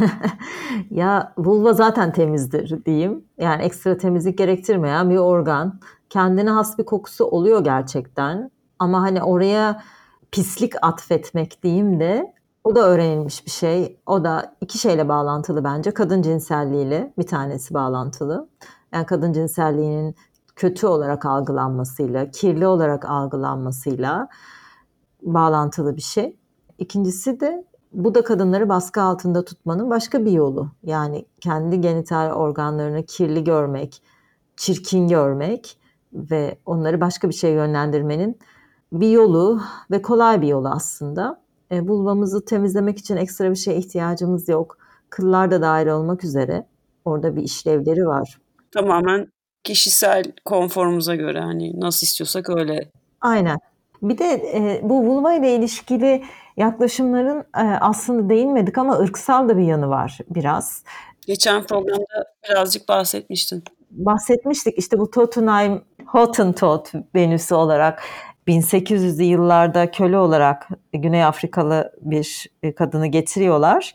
[0.90, 3.24] ya vulva zaten temizdir diyeyim.
[3.38, 5.80] Yani ekstra temizlik gerektirmeyen bir organ.
[6.10, 8.50] Kendine has bir kokusu oluyor gerçekten.
[8.78, 9.82] Ama hani oraya
[10.32, 12.34] pislik atfetmek diyeyim de
[12.64, 14.00] o da öğrenilmiş bir şey.
[14.06, 15.90] O da iki şeyle bağlantılı bence.
[15.90, 18.48] Kadın cinselliğiyle bir tanesi bağlantılı.
[18.92, 20.14] Yani kadın cinselliğinin
[20.58, 24.28] kötü olarak algılanmasıyla, kirli olarak algılanmasıyla
[25.22, 26.36] bağlantılı bir şey.
[26.78, 30.70] İkincisi de bu da kadınları baskı altında tutmanın başka bir yolu.
[30.82, 34.02] Yani kendi genital organlarını kirli görmek,
[34.56, 35.78] çirkin görmek
[36.12, 38.38] ve onları başka bir şeye yönlendirmenin
[38.92, 41.40] bir yolu ve kolay bir yolu aslında.
[41.70, 44.78] E, vulvamızı temizlemek için ekstra bir şeye ihtiyacımız yok.
[45.10, 46.66] Kıllar da dahil olmak üzere
[47.04, 48.40] orada bir işlevleri var.
[48.70, 49.28] Tamamen
[49.64, 52.90] kişisel konforumuza göre hani nasıl istiyorsak öyle.
[53.20, 53.58] Aynen.
[54.02, 56.24] Bir de e, bu vulva ile ilişkili
[56.56, 60.84] yaklaşımların e, aslında değinmedik ama ırksal da bir yanı var biraz.
[61.26, 63.64] Geçen programda birazcık bahsetmiştin.
[63.90, 68.02] Bahsetmiştik işte bu Totenheim Hottentot Venüsü olarak
[68.48, 73.94] 1800'lü yıllarda köle olarak Güney Afrikalı bir e, kadını getiriyorlar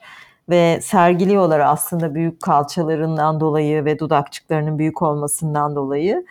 [0.49, 6.25] ve sergiliyorlar aslında büyük kalçalarından dolayı ve dudakçıklarının büyük olmasından dolayı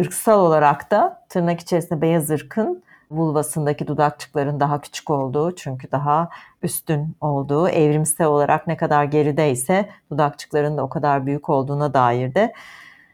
[0.00, 6.28] ırksal olarak da tırnak içerisinde beyaz ırkın vulvasındaki dudakçıkların daha küçük olduğu çünkü daha
[6.62, 12.52] üstün olduğu evrimsel olarak ne kadar gerideyse dudakçıkların da o kadar büyük olduğuna dair de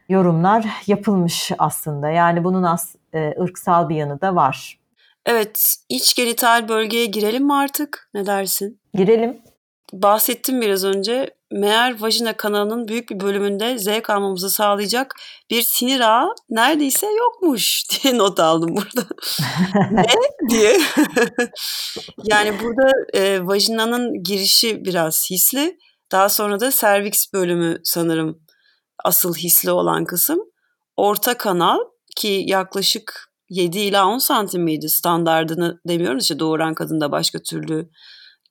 [0.09, 2.09] yorumlar yapılmış aslında.
[2.09, 4.79] Yani bunun as, e, ırksal bir yanı da var.
[5.25, 8.09] Evet, iç genital bölgeye girelim mi artık?
[8.13, 8.79] Ne dersin?
[8.93, 9.41] Girelim
[9.91, 11.35] bahsettim biraz önce.
[11.51, 15.15] Meğer vajina kanalının büyük bir bölümünde zevk almamızı sağlayacak
[15.49, 19.07] bir sinir ağı neredeyse yokmuş diye not aldım burada.
[19.91, 20.81] ne diye.
[22.23, 25.77] yani burada e, vajinanın girişi biraz hisli.
[26.11, 28.39] Daha sonra da serviks bölümü sanırım
[29.03, 30.39] asıl hisli olan kısım.
[30.97, 31.77] Orta kanal
[32.15, 37.89] ki yaklaşık 7 ila 10 santim miydi standardını demiyoruz işte doğuran kadında başka türlü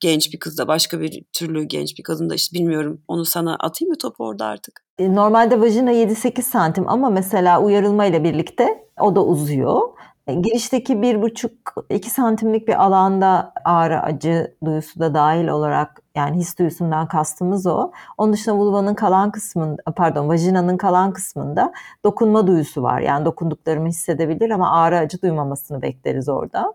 [0.01, 3.97] genç bir kızda başka bir türlü genç bir kadında işte bilmiyorum onu sana atayım mı
[3.97, 4.83] topu orada artık?
[4.99, 9.81] E, normalde vajina 7-8 santim ama mesela uyarılma ile birlikte o da uzuyor.
[10.27, 17.07] E, girişteki 1,5-2 santimlik bir alanda ağrı acı duyusu da dahil olarak yani his duyusundan
[17.07, 17.91] kastımız o.
[18.17, 21.73] Onun dışında vulvanın kalan kısmında pardon vajinanın kalan kısmında
[22.05, 22.99] dokunma duyusu var.
[22.99, 26.73] Yani dokunduklarımı hissedebilir ama ağrı acı duymamasını bekleriz orada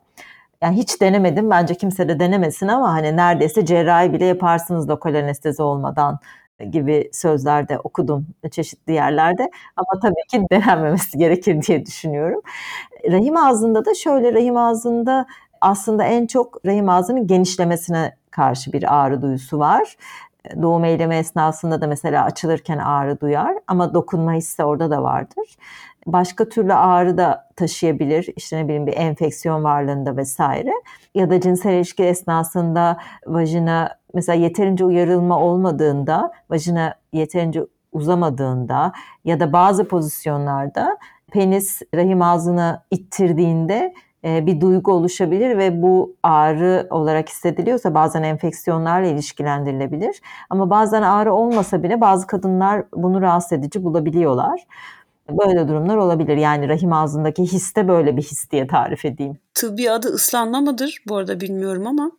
[0.62, 1.50] yani hiç denemedim.
[1.50, 6.18] Bence kimse de denemesin ama hani neredeyse cerrahi bile yaparsınız lokal anestezi olmadan
[6.70, 9.50] gibi sözlerde okudum çeşitli yerlerde.
[9.76, 12.40] Ama tabii ki denenmemesi gerekir diye düşünüyorum.
[13.10, 15.26] Rahim ağzında da şöyle rahim ağzında
[15.60, 19.96] aslında en çok rahim ağzının genişlemesine karşı bir ağrı duyusu var.
[20.62, 25.56] Doğum eylemi esnasında da mesela açılırken ağrı duyar ama dokunma hissi orada da vardır
[26.06, 28.28] başka türlü ağrı da taşıyabilir.
[28.36, 30.72] İşte ne bileyim bir enfeksiyon varlığında vesaire.
[31.14, 38.92] Ya da cinsel ilişki esnasında vajina mesela yeterince uyarılma olmadığında, vajina yeterince uzamadığında
[39.24, 40.98] ya da bazı pozisyonlarda
[41.32, 43.94] penis rahim ağzına ittirdiğinde
[44.26, 50.20] bir duygu oluşabilir ve bu ağrı olarak hissediliyorsa bazen enfeksiyonlarla ilişkilendirilebilir.
[50.50, 54.66] Ama bazen ağrı olmasa bile bazı kadınlar bunu rahatsız edici bulabiliyorlar.
[55.30, 56.36] Böyle durumlar olabilir.
[56.36, 59.38] Yani rahim ağzındaki histe böyle bir his diye tarif edeyim.
[59.54, 60.98] Tıbbi adı ıslanma mıdır?
[61.08, 62.10] Bu arada bilmiyorum ama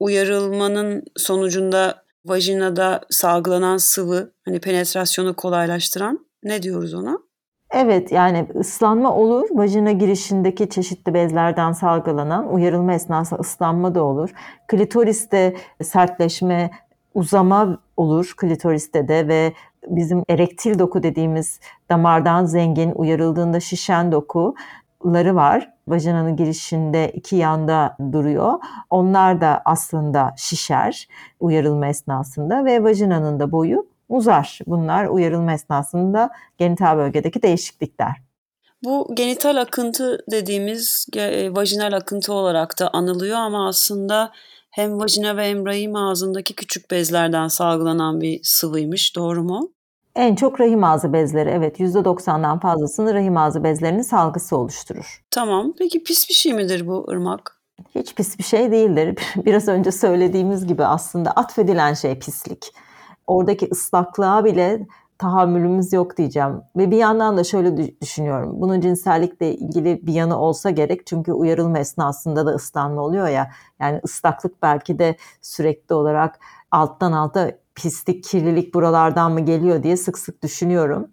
[0.00, 7.18] uyarılmanın sonucunda vajinada salgılanan sıvı hani penetrasyonu kolaylaştıran ne diyoruz ona?
[7.70, 9.48] Evet yani ıslanma olur.
[9.50, 14.30] Vajina girişindeki çeşitli bezlerden salgılanan uyarılma esnasında ıslanma da olur.
[14.68, 16.70] Klitoriste sertleşme,
[17.14, 19.52] uzama olur klitoriste de ve
[19.88, 25.72] bizim erektil doku dediğimiz damardan zengin uyarıldığında şişen dokuları var.
[25.88, 28.52] Vajinanın girişinde iki yanda duruyor.
[28.90, 31.08] Onlar da aslında şişer
[31.40, 34.58] uyarılma esnasında ve vajinanın da boyu uzar.
[34.66, 38.12] Bunlar uyarılma esnasında genital bölgedeki değişiklikler.
[38.84, 44.32] Bu genital akıntı dediğimiz e, vajinal akıntı olarak da anılıyor ama aslında
[44.70, 49.16] hem vajina ve hem rahim ağzındaki küçük bezlerden salgılanan bir sıvıymış.
[49.16, 49.72] Doğru mu?
[50.16, 55.24] En çok rahim ağzı bezleri evet %90'dan fazlasını rahim ağzı bezlerinin salgısı oluşturur.
[55.30, 55.74] Tamam.
[55.78, 57.60] Peki pis bir şey midir bu ırmak?
[57.94, 59.18] Hiç pis bir şey değildir.
[59.36, 62.72] Biraz önce söylediğimiz gibi aslında atfedilen şey pislik.
[63.26, 64.86] Oradaki ıslaklığa bile
[65.18, 66.62] tahammülümüz yok diyeceğim.
[66.76, 68.60] Ve bir yandan da şöyle düşünüyorum.
[68.60, 71.06] Bunun cinsellikle ilgili bir yanı olsa gerek.
[71.06, 73.50] Çünkü uyarılma esnasında da ıslanma oluyor ya.
[73.80, 76.38] Yani ıslaklık belki de sürekli olarak
[76.70, 81.08] alttan alta pislik, kirlilik buralardan mı geliyor diye sık sık düşünüyorum.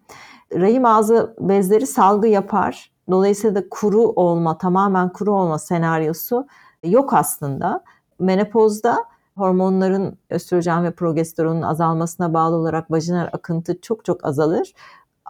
[0.53, 2.91] Rahim ağzı bezleri salgı yapar.
[3.11, 6.47] Dolayısıyla da kuru olma, tamamen kuru olma senaryosu
[6.83, 7.83] yok aslında.
[8.19, 9.05] Menopozda
[9.37, 14.73] hormonların östrojen ve progesteronun azalmasına bağlı olarak vajinal akıntı çok çok azalır.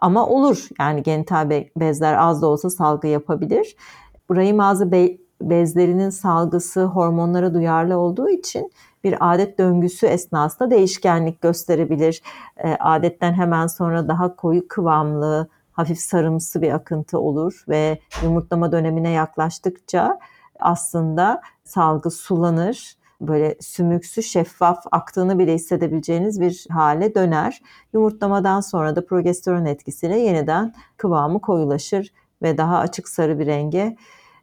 [0.02, 3.76] Ama olur yani genital bezler az da olsa salgı yapabilir.
[4.32, 8.72] Rahim ağzı be bezlerinin salgısı hormonlara duyarlı olduğu için
[9.04, 12.22] bir adet döngüsü esnasında değişkenlik gösterebilir.
[12.58, 19.10] E, adetten hemen sonra daha koyu kıvamlı, hafif sarımsı bir akıntı olur ve yumurtlama dönemine
[19.10, 20.20] yaklaştıkça
[20.60, 27.62] aslında salgı sulanır böyle sümüksü, şeffaf aktığını bile hissedebileceğiniz bir hale döner.
[27.94, 33.96] Yumurtlamadan sonra da progesteron etkisiyle yeniden kıvamı koyulaşır ve daha açık sarı bir renge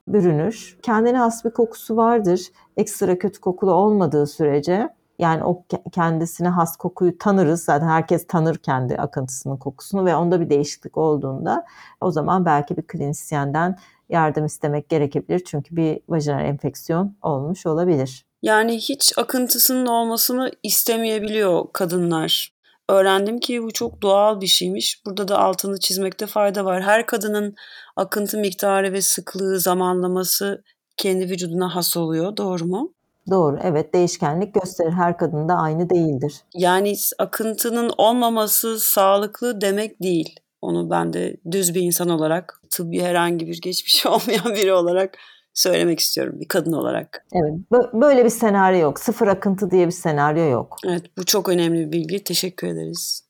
[0.09, 0.79] bürünür.
[0.83, 2.41] Kendine has bir kokusu vardır.
[2.77, 4.89] Ekstra kötü kokulu olmadığı sürece
[5.19, 7.65] yani o kendisine has kokuyu tanırız.
[7.65, 11.67] Zaten herkes tanır kendi akıntısının kokusunu ve onda bir değişiklik olduğunda
[12.01, 15.45] o zaman belki bir klinisyenden yardım istemek gerekebilir.
[15.45, 18.30] Çünkü bir vajinal enfeksiyon olmuş olabilir.
[18.43, 22.53] Yani hiç akıntısının olmasını istemeyebiliyor kadınlar.
[22.89, 25.07] Öğrendim ki bu çok doğal bir şeymiş.
[25.07, 26.83] Burada da altını çizmekte fayda var.
[26.83, 27.55] Her kadının
[27.97, 30.63] akıntı miktarı ve sıklığı, zamanlaması
[30.97, 32.37] kendi vücuduna has oluyor.
[32.37, 32.93] Doğru mu?
[33.31, 33.59] Doğru.
[33.63, 34.93] Evet değişkenlik gösterir.
[34.93, 36.35] Her kadında aynı değildir.
[36.55, 40.41] Yani akıntının olmaması sağlıklı demek değil.
[40.63, 45.19] Onu ben de düz bir insan olarak, tıbbi herhangi bir geçmiş olmayan biri olarak
[45.55, 47.27] söylemek istiyorum bir kadın olarak.
[47.33, 47.55] Evet
[47.93, 49.01] böyle bir senaryo yok.
[49.01, 50.77] Sıfır akıntı diye bir senaryo yok.
[50.87, 52.25] Evet bu çok önemli bir bilgi.
[52.25, 53.25] Teşekkür ederiz.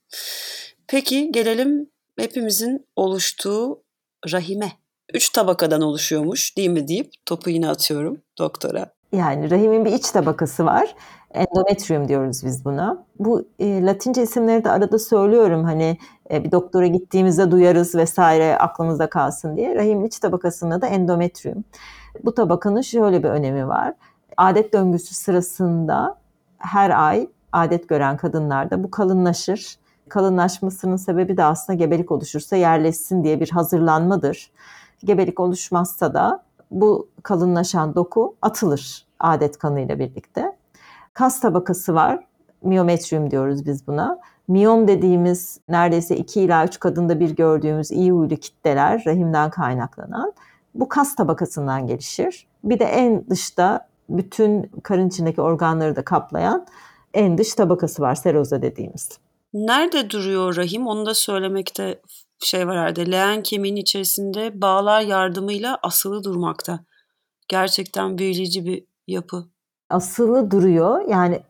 [0.87, 3.83] Peki gelelim hepimizin oluştuğu
[4.31, 4.71] rahime.
[5.13, 8.93] Üç tabakadan oluşuyormuş değil mi deyip topu yine atıyorum doktora.
[9.11, 10.95] Yani rahimin bir iç tabakası var.
[11.33, 13.05] Endometrium diyoruz biz buna.
[13.19, 15.97] Bu e, Latince isimleri de arada söylüyorum hani
[16.31, 19.75] e, bir doktora gittiğimizde duyarız vesaire aklımızda kalsın diye.
[19.75, 21.63] Rahimin iç tabakasında da endometrium.
[22.23, 23.93] Bu tabakanın şöyle bir önemi var.
[24.37, 26.17] Adet döngüsü sırasında
[26.57, 29.77] her ay adet gören kadınlarda bu kalınlaşır.
[30.09, 34.51] Kalınlaşmasının sebebi de aslında gebelik oluşursa yerleşsin diye bir hazırlanmadır.
[35.03, 40.57] Gebelik oluşmazsa da bu kalınlaşan doku atılır adet kanıyla birlikte.
[41.13, 42.27] Kas tabakası var.
[42.63, 44.19] Miyometrium diyoruz biz buna.
[44.47, 50.33] Miyom dediğimiz neredeyse 2 ila 3 kadında bir gördüğümüz iyi huylu kitleler rahimden kaynaklanan
[50.75, 52.47] bu kas tabakasından gelişir.
[52.63, 56.65] Bir de en dışta bütün karın içindeki organları da kaplayan
[57.13, 59.09] en dış tabakası var seroza dediğimiz.
[59.53, 60.87] Nerede duruyor rahim?
[60.87, 62.01] Onu da söylemekte
[62.39, 63.11] şey var herhalde.
[63.11, 66.79] Leğen kemiğin içerisinde bağlar yardımıyla asılı durmakta.
[67.47, 69.45] Gerçekten büyüleyici bir yapı.
[69.89, 71.09] Asılı duruyor.
[71.09, 71.41] Yani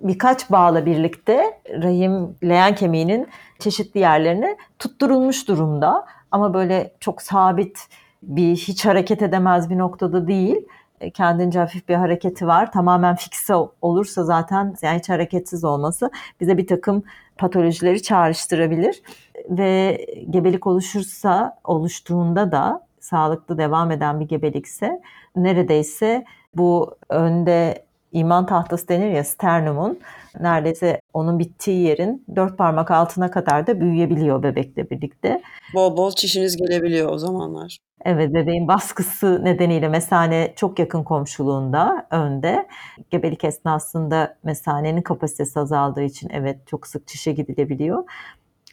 [0.00, 3.28] birkaç bağla birlikte rahim leğen kemiğinin
[3.58, 6.06] çeşitli yerlerine tutturulmuş durumda.
[6.30, 7.78] Ama böyle çok sabit
[8.22, 10.56] bir hiç hareket edemez bir noktada değil.
[11.00, 12.72] E, kendince hafif bir hareketi var.
[12.72, 16.10] Tamamen fikse olursa zaten yani hiç hareketsiz olması
[16.40, 17.02] bize bir takım
[17.38, 19.02] patolojileri çağrıştırabilir.
[19.50, 25.00] Ve gebelik oluşursa, oluştuğunda da sağlıklı devam eden bir gebelikse
[25.36, 29.98] neredeyse bu önde iman tahtası denir ya sternumun
[30.40, 35.42] neredeyse onun bittiği yerin dört parmak altına kadar da büyüyebiliyor bebekle birlikte.
[35.74, 37.78] Bol bol çişiniz gelebiliyor o zamanlar.
[38.04, 42.68] Evet bebeğin baskısı nedeniyle mesane çok yakın komşuluğunda önde.
[43.10, 48.04] Gebelik esnasında mesanenin kapasitesi azaldığı için evet çok sık çişe gidilebiliyor.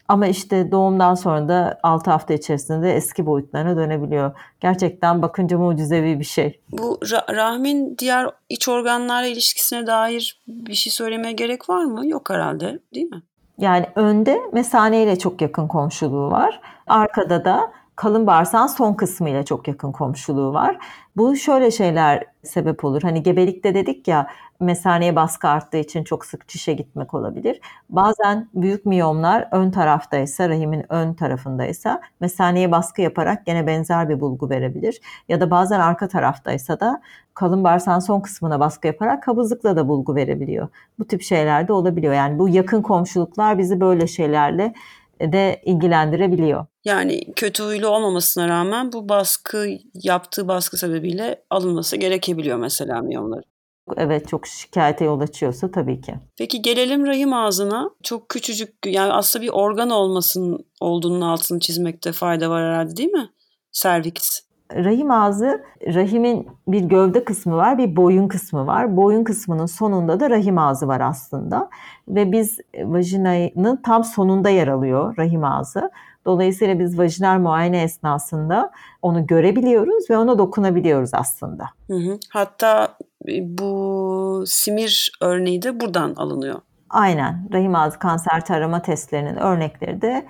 [0.08, 4.32] Ama işte doğumdan sonra da 6 hafta içerisinde eski boyutlarına dönebiliyor.
[4.60, 6.60] Gerçekten bakınca mucizevi bir şey.
[6.72, 12.06] Bu ra- rahmin diğer iç organlarla ilişkisine dair bir şey söylemeye gerek var mı?
[12.06, 13.22] Yok herhalde değil mi?
[13.58, 16.60] Yani önde mesane ile çok yakın komşuluğu var.
[16.86, 20.78] Arkada da kalın bağırsağın son kısmı ile çok yakın komşuluğu var.
[21.16, 23.02] Bu şöyle şeyler sebep olur.
[23.02, 24.26] Hani gebelikte dedik ya
[24.60, 27.60] mesaneye baskı arttığı için çok sık çişe gitmek olabilir.
[27.88, 34.50] Bazen büyük miyomlar ön taraftaysa, rahimin ön tarafındaysa mesaneye baskı yaparak gene benzer bir bulgu
[34.50, 35.00] verebilir.
[35.28, 37.02] Ya da bazen arka taraftaysa da
[37.34, 40.68] kalın bağırsağın son kısmına baskı yaparak kabızlıkla da bulgu verebiliyor.
[40.98, 42.14] Bu tip şeyler de olabiliyor.
[42.14, 44.74] Yani bu yakın komşuluklar bizi böyle şeylerle
[45.20, 46.66] de ilgilendirebiliyor.
[46.84, 53.42] Yani kötü huylu olmamasına rağmen bu baskı yaptığı baskı sebebiyle alınması gerekebiliyor mesela miyomları.
[53.96, 56.14] Evet çok şikayete yol açıyorsa tabii ki.
[56.38, 57.90] Peki gelelim rahim ağzına.
[58.02, 63.30] Çok küçücük yani aslında bir organ olmasının olduğunun altını çizmekte fayda var herhalde değil mi?
[63.72, 64.40] Serviks.
[64.74, 68.96] Rahim ağzı, rahimin bir gövde kısmı var, bir boyun kısmı var.
[68.96, 71.70] Boyun kısmının sonunda da rahim ağzı var aslında.
[72.08, 75.90] Ve biz vajinanın tam sonunda yer alıyor rahim ağzı.
[76.26, 78.70] Dolayısıyla biz vajinal muayene esnasında
[79.02, 81.64] onu görebiliyoruz ve ona dokunabiliyoruz aslında.
[81.86, 82.18] Hı hı.
[82.30, 82.98] Hatta
[83.40, 86.60] bu simir örneği de buradan alınıyor.
[86.90, 87.48] Aynen.
[87.52, 90.26] Rahim ağzı kanser tarama testlerinin örnekleri de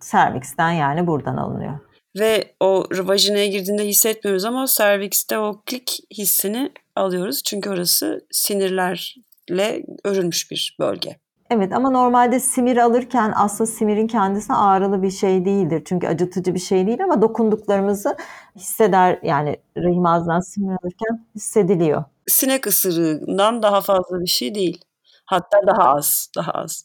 [0.00, 1.78] serviksten yani buradan alınıyor.
[2.18, 7.42] Ve o vajinaya girdiğinde hissetmiyoruz ama servikste o klik hissini alıyoruz.
[7.42, 11.16] Çünkü orası sinirlerle örülmüş bir bölge.
[11.50, 15.82] Evet ama normalde simir alırken aslında simirin kendisi ağrılı bir şey değildir.
[15.84, 18.16] Çünkü acıtıcı bir şey değil ama dokunduklarımızı
[18.56, 22.04] hisseder yani rahim ağzından simir alırken hissediliyor.
[22.26, 24.84] Sinek ısırığından daha fazla bir şey değil.
[25.24, 26.84] Hatta daha az, daha az.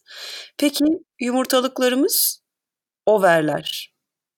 [0.58, 0.86] Peki
[1.20, 2.44] yumurtalıklarımız
[3.06, 3.94] overler.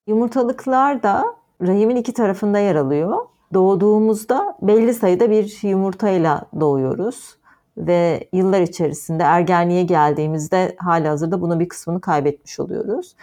[0.07, 1.25] Yumurtalıklar da
[1.61, 3.25] rahimin iki tarafında yer alıyor.
[3.53, 7.37] Doğduğumuzda belli sayıda bir yumurtayla doğuyoruz
[7.77, 13.15] ve yıllar içerisinde ergenliğe geldiğimizde hali hazırda bunun bir kısmını kaybetmiş oluyoruz.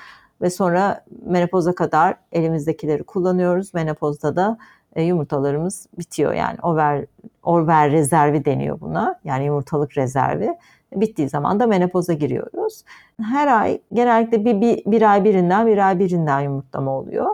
[0.43, 3.75] Ve sonra menopoza kadar elimizdekileri kullanıyoruz.
[3.75, 4.59] Menopozda da
[4.97, 7.07] e, yumurtalarımız bitiyor yani over,
[7.43, 10.55] over rezervi deniyor buna yani yumurtalık rezervi.
[10.93, 12.85] Bittiği zaman da menopoza giriyoruz.
[13.23, 17.27] Her ay genellikle bir, bir, bir ay birinden bir ay birinden yumurtlama oluyor.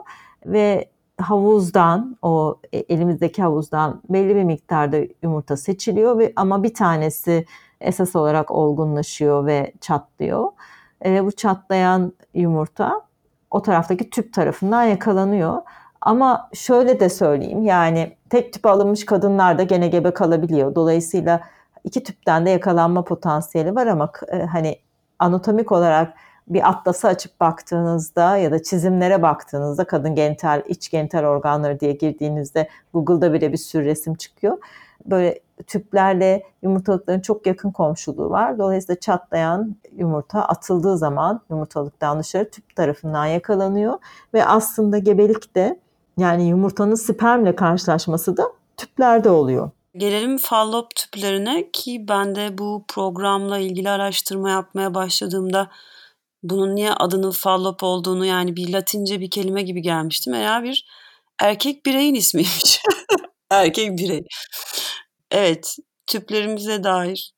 [0.46, 0.88] Ve
[1.18, 7.46] havuzdan o e, elimizdeki havuzdan belli bir miktarda yumurta seçiliyor ve ama bir tanesi
[7.80, 10.48] esas olarak olgunlaşıyor ve çatlıyor.
[11.04, 13.00] E, bu çatlayan yumurta
[13.50, 15.62] o taraftaki tüp tarafından yakalanıyor.
[16.00, 20.74] Ama şöyle de söyleyeyim yani tek tüp alınmış kadınlar da gene gebe kalabiliyor.
[20.74, 21.40] Dolayısıyla
[21.84, 24.78] iki tüpten de yakalanma potansiyeli var ama e, hani
[25.18, 26.14] anatomik olarak
[26.48, 32.68] bir atlası açıp baktığınızda ya da çizimlere baktığınızda kadın genital, iç genital organları diye girdiğinizde
[32.94, 34.58] Google'da bile bir sürü resim çıkıyor.
[35.06, 38.58] Böyle tüplerle yumurtalıkların çok yakın komşuluğu var.
[38.58, 43.98] Dolayısıyla çatlayan yumurta atıldığı zaman yumurtalıktan dışarı tüp tarafından yakalanıyor
[44.34, 45.80] ve aslında gebelik de
[46.16, 49.70] yani yumurtanın spermle karşılaşması da tüplerde oluyor.
[49.96, 55.68] Gelelim fallop tüplerine ki ben de bu programla ilgili araştırma yapmaya başladığımda
[56.42, 60.30] bunun niye adının fallop olduğunu yani bir latince bir kelime gibi gelmişti.
[60.30, 60.86] Meğer bir
[61.42, 62.82] erkek bireyin ismiymiş.
[63.50, 64.24] erkek birey.
[65.30, 65.76] Evet,
[66.06, 67.32] tüplerimize dair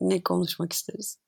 [0.00, 1.18] ne konuşmak isteriz?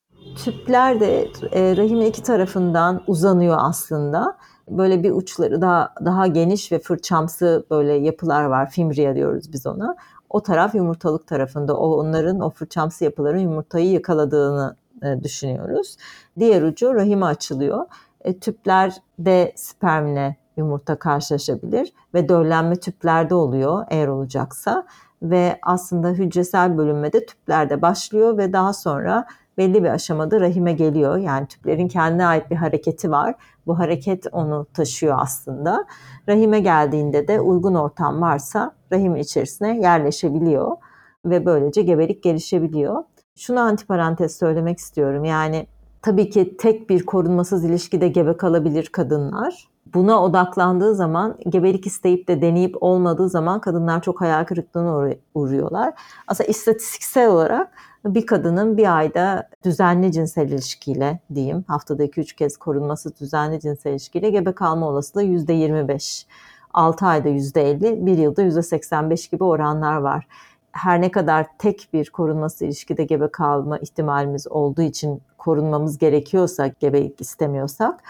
[0.45, 4.39] Tüpler de e, rahimin iki tarafından uzanıyor aslında.
[4.69, 8.71] Böyle bir uçları daha daha geniş ve fırçamsı böyle yapılar var.
[8.71, 9.97] Fimbriya diyoruz biz ona.
[10.31, 11.77] O taraf yumurtalık tarafında.
[11.77, 15.97] O onların o fırçamsı yapıların yumurtayı yakaladığını e, düşünüyoruz.
[16.39, 17.87] Diğer ucu rahime açılıyor.
[18.21, 24.87] E, tüplerde spermle yumurta karşılaşabilir ve döllenme tüplerde oluyor eğer olacaksa
[25.23, 29.27] ve aslında hücresel bölünmede tüplerde başlıyor ve daha sonra
[29.59, 31.17] belli bir aşamada rahime geliyor.
[31.17, 33.35] Yani tüplerin kendine ait bir hareketi var.
[33.67, 35.87] Bu hareket onu taşıyor aslında.
[36.29, 40.77] Rahime geldiğinde de uygun ortam varsa rahimin içerisine yerleşebiliyor
[41.25, 43.05] ve böylece gebelik gelişebiliyor.
[43.39, 45.25] Şunu antiparantez söylemek istiyorum.
[45.25, 45.67] Yani
[46.03, 49.69] tabii ki tek bir korunmasız ilişkide gebe kalabilir kadınlar.
[49.95, 55.95] Buna odaklandığı zaman gebelik isteyip de deneyip olmadığı zaman kadınlar çok hayal kırıklığına uğruyorlar.
[56.27, 57.71] Aslında istatistiksel olarak
[58.05, 64.31] bir kadının bir ayda düzenli cinsel ilişkiyle diyeyim haftada 2-3 kez korunması düzenli cinsel ilişkiyle
[64.31, 66.27] gebe kalma olasılığı %25.
[66.75, 70.27] 6 ayda %50, 1 yılda %85 gibi oranlar var.
[70.73, 77.21] Her ne kadar tek bir korunması ilişkide gebe kalma ihtimalimiz olduğu için korunmamız gerekiyorsa, gebelik
[77.21, 78.03] istemiyorsak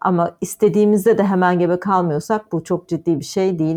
[0.00, 3.76] ama istediğimizde de hemen gebe kalmıyorsak bu çok ciddi bir şey değil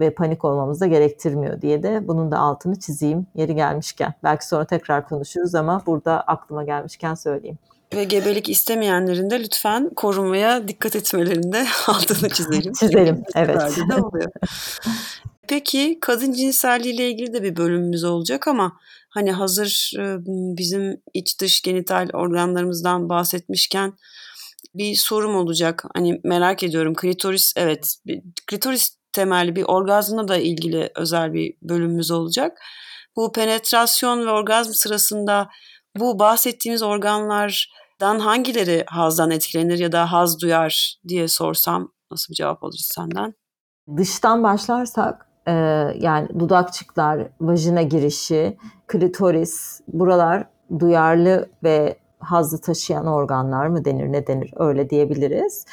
[0.00, 4.14] ve panik olmamızı da gerektirmiyor diye de bunun da altını çizeyim yeri gelmişken.
[4.24, 7.58] Belki sonra tekrar konuşuruz ama burada aklıma gelmişken söyleyeyim.
[7.94, 12.72] Ve gebelik istemeyenlerin de lütfen korunmaya dikkat etmelerinde altını çizelim.
[12.72, 13.78] Çizelim, evet.
[14.02, 14.30] Oluyor.
[15.48, 18.72] Peki kadın cinselliğiyle ilgili de bir bölümümüz olacak ama
[19.10, 19.92] hani hazır
[20.28, 23.92] bizim iç dış genital organlarımızdan bahsetmişken
[24.74, 25.84] bir sorum olacak.
[25.94, 27.96] Hani merak ediyorum klitoris evet
[28.46, 32.58] klitoris temelli bir orgazmla da ilgili özel bir bölümümüz olacak.
[33.16, 35.48] Bu penetrasyon ve orgazm sırasında
[35.98, 42.64] bu bahsettiğimiz organlardan hangileri hazdan etkilenir ya da haz duyar diye sorsam nasıl bir cevap
[42.64, 43.34] alırız senden?
[43.96, 45.52] Dıştan başlarsak e,
[45.98, 50.44] yani dudakçıklar, vajina girişi, klitoris buralar
[50.78, 55.66] duyarlı ve hazzı taşıyan organlar mı denir ne denir öyle diyebiliriz.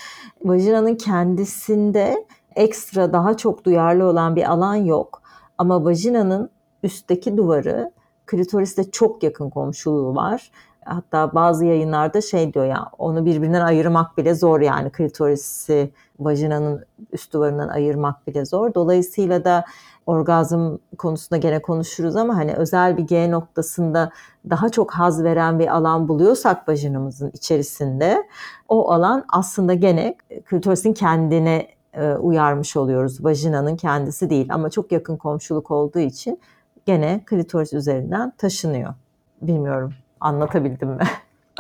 [0.46, 5.22] Vajinanın kendisinde ekstra daha çok duyarlı olan bir alan yok.
[5.58, 6.50] Ama vajinanın
[6.84, 7.92] üstteki duvarı
[8.26, 10.52] klitorisle çok yakın komşuluğu var.
[10.86, 15.92] Hatta bazı yayınlarda şey diyor ya onu birbirinden ayırmak bile zor yani klitorisi
[16.26, 18.74] vajinanın üst duvarından ayırmak bile zor.
[18.74, 19.66] Dolayısıyla da
[20.06, 24.12] orgazm konusunda gene konuşuruz ama hani özel bir G noktasında
[24.50, 28.28] daha çok haz veren bir alan buluyorsak vajinamızın içerisinde
[28.70, 33.24] o alan aslında gene klitorisin kendine e, uyarmış oluyoruz.
[33.24, 36.40] Vajinanın kendisi değil ama çok yakın komşuluk olduğu için
[36.86, 38.94] gene klitoris üzerinden taşınıyor.
[39.42, 41.04] Bilmiyorum anlatabildim mi?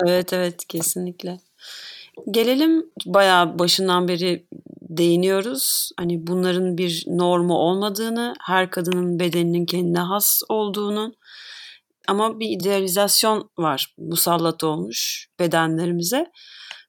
[0.05, 1.39] Evet evet kesinlikle.
[2.31, 4.47] Gelelim bayağı başından beri
[4.81, 5.89] değiniyoruz.
[5.97, 11.13] Hani bunların bir normu olmadığını, her kadının bedeninin kendine has olduğunu
[12.07, 16.31] ama bir idealizasyon var musallat olmuş bedenlerimize.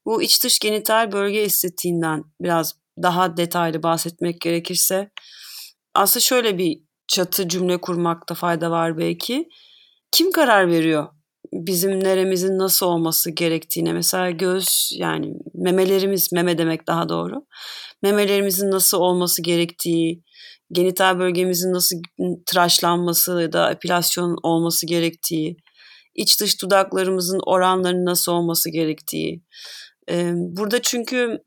[0.06, 5.10] Bu iç dış genital bölge estetiğinden biraz daha detaylı bahsetmek gerekirse
[5.94, 9.48] aslında şöyle bir çatı cümle kurmakta fayda var belki.
[10.12, 11.08] Kim karar veriyor
[11.52, 17.46] bizim neremizin nasıl olması gerektiğine mesela göz yani memelerimiz meme demek daha doğru
[18.02, 20.22] memelerimizin nasıl olması gerektiği
[20.72, 21.96] genital bölgemizin nasıl
[22.46, 25.56] tıraşlanması ya da epilasyon olması gerektiği
[26.14, 29.42] iç dış dudaklarımızın oranlarının nasıl olması gerektiği
[30.34, 31.38] burada çünkü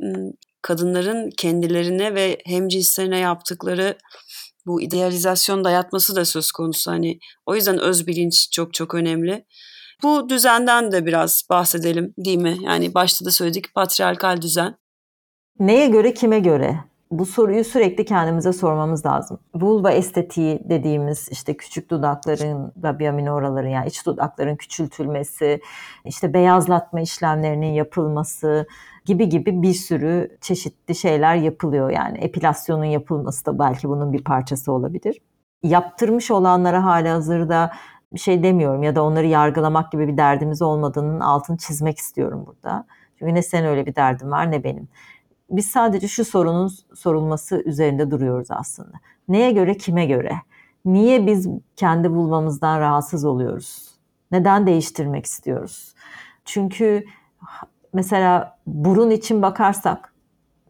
[0.61, 3.97] kadınların kendilerine ve hem cinslerine yaptıkları
[4.65, 6.91] bu idealizasyon dayatması da söz konusu.
[6.91, 9.45] Hani o yüzden öz bilinç çok çok önemli.
[10.03, 12.57] Bu düzenden de biraz bahsedelim değil mi?
[12.61, 14.75] Yani başta da söyledik patriarkal düzen.
[15.59, 16.79] Neye göre kime göre?
[17.11, 19.39] Bu soruyu sürekli kendimize sormamız lazım.
[19.55, 25.61] Vulva estetiği dediğimiz işte küçük dudakların, labia minoraların yani iç dudakların küçültülmesi,
[26.05, 28.67] işte beyazlatma işlemlerinin yapılması
[29.05, 31.89] gibi gibi bir sürü çeşitli şeyler yapılıyor.
[31.89, 35.21] Yani epilasyonun yapılması da belki bunun bir parçası olabilir.
[35.63, 37.71] Yaptırmış olanlara hala hazırda
[38.13, 42.85] bir şey demiyorum ya da onları yargılamak gibi bir derdimiz olmadığının altını çizmek istiyorum burada.
[43.19, 44.87] Çünkü ne sen öyle bir derdin var ne benim.
[45.49, 48.97] Biz sadece şu sorunun sorulması üzerinde duruyoruz aslında.
[49.27, 50.31] Neye göre, kime göre?
[50.85, 53.87] Niye biz kendi bulmamızdan rahatsız oluyoruz?
[54.31, 55.93] Neden değiştirmek istiyoruz?
[56.45, 57.05] Çünkü
[57.93, 60.13] mesela burun için bakarsak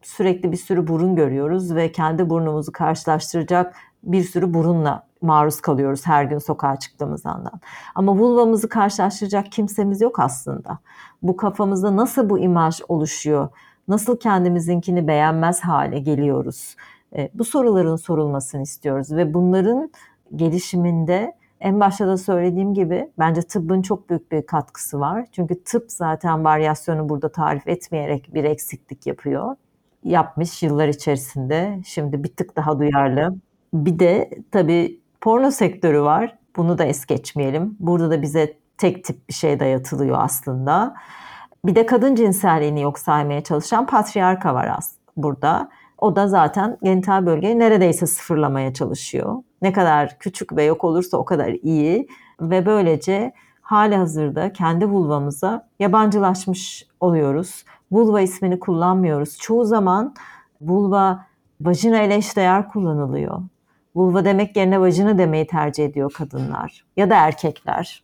[0.02, 6.24] sürekli bir sürü burun görüyoruz ve kendi burnumuzu karşılaştıracak bir sürü burunla maruz kalıyoruz her
[6.24, 7.62] gün sokağa çıktığımız andan.
[7.96, 10.80] Ama vulvamızı karşılaştıracak kimsemiz yok aslında.
[11.22, 13.50] Bu kafamızda nasıl bu imaj oluşuyor?
[13.88, 16.76] Nasıl kendimizinkini beğenmez hale geliyoruz?
[17.16, 19.92] E, bu soruların sorulmasını istiyoruz ve bunların
[20.36, 25.26] gelişiminde en başta da söylediğim gibi bence tıbbın çok büyük bir katkısı var.
[25.32, 29.56] Çünkü tıp zaten varyasyonu burada tarif etmeyerek bir eksiklik yapıyor.
[30.04, 31.80] Yapmış yıllar içerisinde.
[31.86, 33.36] Şimdi bir tık daha duyarlı.
[33.74, 36.38] Bir de tabii porno sektörü var.
[36.56, 37.78] Bunu da es geçmeyelim.
[37.80, 40.96] Burada da bize tek tip bir şey dayatılıyor aslında.
[41.66, 45.70] Bir de kadın cinselliğini yok saymaya çalışan patriarka var aslında burada.
[45.98, 49.36] O da zaten genital bölgeyi neredeyse sıfırlamaya çalışıyor.
[49.62, 52.08] Ne kadar küçük ve yok olursa o kadar iyi
[52.42, 57.64] ve böylece hali hazırda kendi vulvamıza yabancılaşmış oluyoruz.
[57.92, 59.38] Vulva ismini kullanmıyoruz.
[59.38, 60.16] Çoğu zaman
[60.62, 61.26] vulva
[61.62, 63.42] vajina ile eşdeğer kullanılıyor.
[63.98, 68.04] Vulva demek yerine vajina demeyi tercih ediyor kadınlar ya da erkekler.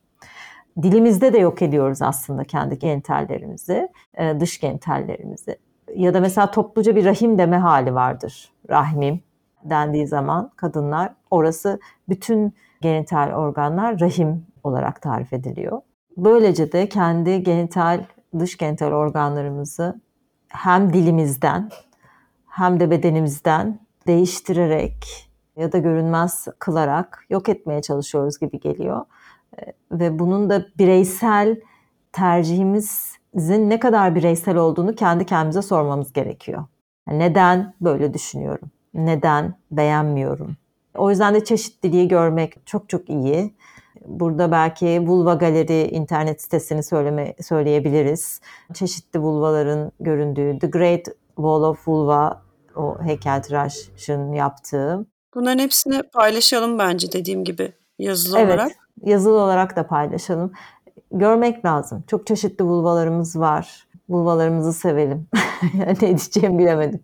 [0.82, 5.58] Dilimizde de yok ediyoruz aslında kendi genitallerimizi, e, dış genitallerimizi.
[5.96, 8.52] Ya da mesela topluca bir rahim deme hali vardır.
[8.70, 9.22] Rahmim
[9.64, 11.80] dendiği zaman kadınlar orası
[12.10, 15.82] bütün genital organlar rahim olarak tarif ediliyor.
[16.18, 18.04] Böylece de kendi genital,
[18.40, 20.02] dış genital organlarımızı
[20.48, 21.70] hem dilimizden
[22.48, 29.06] hem de bedenimizden değiştirerek ya da görünmez kılarak yok etmeye çalışıyoruz gibi geliyor.
[29.92, 31.62] Ve bunun da bireysel
[32.12, 36.66] tercihimizin ne kadar bireysel olduğunu kendi kendimize sormamız gerekiyor.
[37.08, 38.72] Neden böyle düşünüyorum?
[38.94, 40.58] Neden beğenmiyorum?
[40.96, 43.54] O yüzden de çeşitliliği görmek çok çok iyi.
[44.06, 48.42] Burada belki Vulva Galeri internet sitesini söyleme, söyleyebiliriz.
[48.74, 52.42] Çeşitli vulvaların göründüğü The Great Wall of Vulva
[52.76, 55.06] o heykeltıraşın yaptığı.
[55.36, 58.72] Bunların hepsini paylaşalım bence dediğim gibi yazılı evet, olarak.
[59.04, 60.54] yazılı olarak da paylaşalım.
[61.12, 62.04] Görmek lazım.
[62.08, 63.88] Çok çeşitli vulvalarımız var.
[64.10, 65.28] Vulvalarımızı sevelim.
[65.74, 67.04] ne diyeceğimi bilemedim.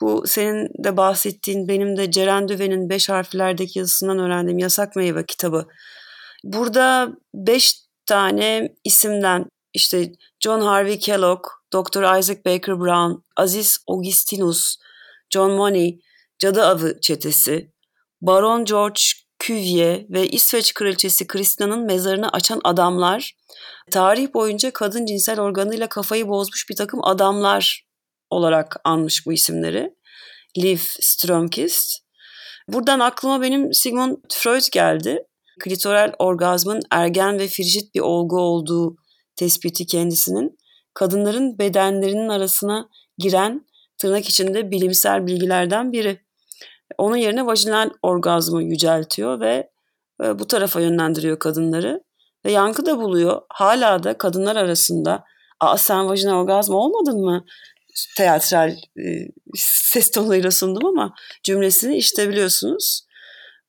[0.00, 5.66] Bu senin de bahsettiğin benim de Ceren Düven'in beş harflerdeki yazısından öğrendiğim Yasak Meyve kitabı.
[6.44, 7.74] Burada beş
[8.06, 12.18] tane isimden işte John Harvey Kellogg, Dr.
[12.18, 14.76] Isaac Baker Brown, Aziz Augustinus,
[15.30, 16.00] John Money,
[16.40, 17.72] Cadı Avı Çetesi,
[18.20, 19.00] Baron George
[19.38, 23.32] Cuvier ve İsveç Kraliçesi Kristina'nın mezarını açan adamlar,
[23.90, 27.84] tarih boyunca kadın cinsel organıyla kafayı bozmuş bir takım adamlar
[28.30, 29.94] olarak anmış bu isimleri.
[30.58, 31.98] Liv Strömquist.
[32.68, 35.22] Buradan aklıma benim Sigmund Freud geldi.
[35.60, 38.96] Klitoral orgazmın ergen ve frigid bir olgu olduğu
[39.36, 40.58] tespiti kendisinin
[40.94, 42.88] kadınların bedenlerinin arasına
[43.18, 43.66] giren
[43.98, 46.29] tırnak içinde bilimsel bilgilerden biri.
[46.98, 49.70] Onun yerine vajinal orgazmı yüceltiyor ve
[50.24, 52.04] e, bu tarafa yönlendiriyor kadınları.
[52.44, 53.42] Ve yankı da buluyor.
[53.48, 55.24] Hala da kadınlar arasında
[55.60, 57.44] Aa sen vajinal orgazm olmadın mı?
[58.16, 63.06] Teatral e, ses tonuyla sundum ama cümlesini işte biliyorsunuz.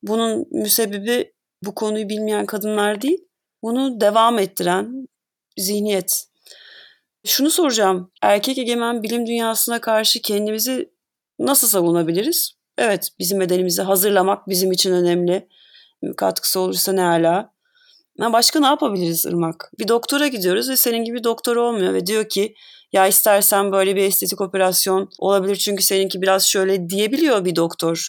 [0.03, 3.27] Bunun müsebbibi bu konuyu bilmeyen kadınlar değil,
[3.63, 5.07] bunu devam ettiren
[5.57, 6.27] zihniyet.
[7.25, 10.91] Şunu soracağım, erkek egemen bilim dünyasına karşı kendimizi
[11.39, 12.60] nasıl savunabiliriz?
[12.77, 15.47] Evet, bizim bedenimizi hazırlamak bizim için önemli.
[16.17, 17.53] Katkısı olursa ne ala.
[18.19, 19.71] Başka ne yapabiliriz Irmak?
[19.79, 22.55] Bir doktora gidiyoruz ve senin gibi doktor olmuyor ve diyor ki
[22.93, 28.07] ya istersen böyle bir estetik operasyon olabilir çünkü seninki biraz şöyle diyebiliyor bir doktor.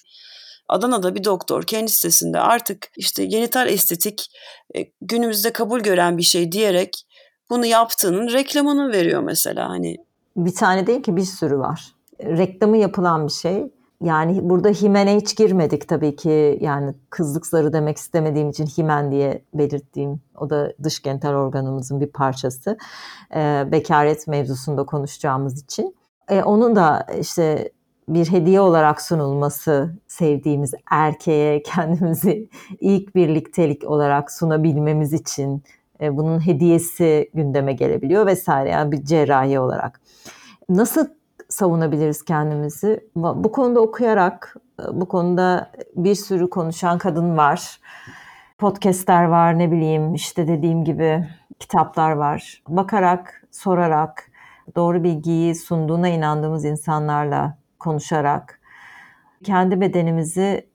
[0.69, 4.31] Adana'da bir doktor kendi sitesinde artık işte genital estetik
[4.77, 7.07] e, günümüzde kabul gören bir şey diyerek
[7.51, 9.97] bunu yaptığının reklamını veriyor mesela hani.
[10.37, 11.87] Bir tane değil ki bir sürü var.
[12.21, 13.65] Reklamı yapılan bir şey.
[14.03, 16.59] Yani burada himene hiç girmedik tabii ki.
[16.61, 22.07] Yani kızlık zarı demek istemediğim için himen diye belirttiğim o da dış genital organımızın bir
[22.07, 22.78] parçası.
[23.34, 25.96] Ee, bekaret mevzusunda konuşacağımız için.
[26.28, 27.72] Ee, onun da işte
[28.09, 32.48] bir hediye olarak sunulması sevdiğimiz erkeğe kendimizi
[32.80, 35.62] ilk birliktelik olarak sunabilmemiz için
[36.00, 40.00] e, bunun hediyesi gündeme gelebiliyor vesaire yani bir cerrahi olarak.
[40.68, 41.07] Nasıl
[41.53, 43.09] savunabiliriz kendimizi?
[43.16, 47.80] Bu konuda okuyarak, e, bu konuda bir sürü konuşan kadın var.
[48.59, 51.28] Podcastler var, ne bileyim işte dediğim gibi
[51.59, 52.62] kitaplar var.
[52.68, 54.30] Bakarak, sorarak,
[54.76, 58.61] doğru bilgiyi sunduğuna inandığımız insanlarla konuşarak
[59.44, 60.66] kendi bedenimizi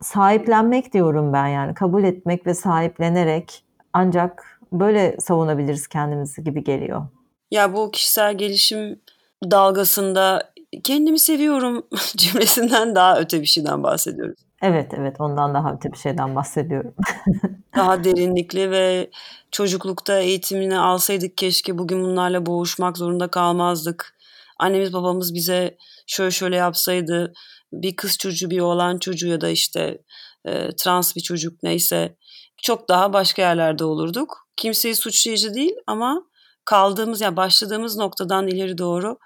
[0.00, 7.06] sahiplenmek diyorum ben yani kabul etmek ve sahiplenerek ancak böyle savunabiliriz kendimizi gibi geliyor.
[7.50, 9.00] Ya bu kişisel gelişim
[9.44, 10.52] dalgasında
[10.84, 11.86] kendimi seviyorum
[12.16, 14.38] cümlesinden daha öte bir şeyden bahsediyoruz.
[14.62, 16.94] Evet evet ondan daha öte bir şeyden bahsediyorum.
[17.76, 19.10] daha derinlikli ve
[19.50, 24.16] çocuklukta eğitimini alsaydık keşke bugün bunlarla boğuşmak zorunda kalmazdık.
[24.58, 25.76] Annemiz babamız bize
[26.06, 27.32] şöyle şöyle yapsaydı
[27.72, 29.98] bir kız çocuğu bir oğlan çocuğu ya da işte
[30.44, 32.16] e, trans bir çocuk neyse
[32.62, 34.48] çok daha başka yerlerde olurduk.
[34.56, 36.22] Kimseyi suçlayıcı değil ama
[36.64, 39.18] kaldığımız yani başladığımız noktadan ileri doğru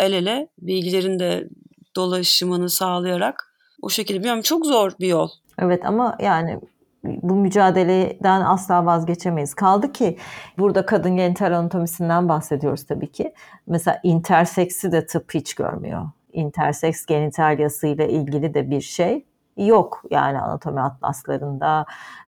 [0.00, 1.48] el ele bilgilerin de
[1.96, 5.28] dolaşımını sağlayarak o şekilde bilmiyorum çok zor bir yol.
[5.58, 6.60] Evet ama yani
[7.04, 9.54] bu mücadeleden asla vazgeçemeyiz.
[9.54, 10.18] Kaldı ki
[10.58, 13.34] burada kadın genital anatomisinden bahsediyoruz tabii ki.
[13.66, 16.08] Mesela interseksi de tıp hiç görmüyor.
[16.32, 19.24] Interseks genitalyası ile ilgili de bir şey
[19.56, 20.02] yok.
[20.10, 21.86] Yani anatomi atlaslarında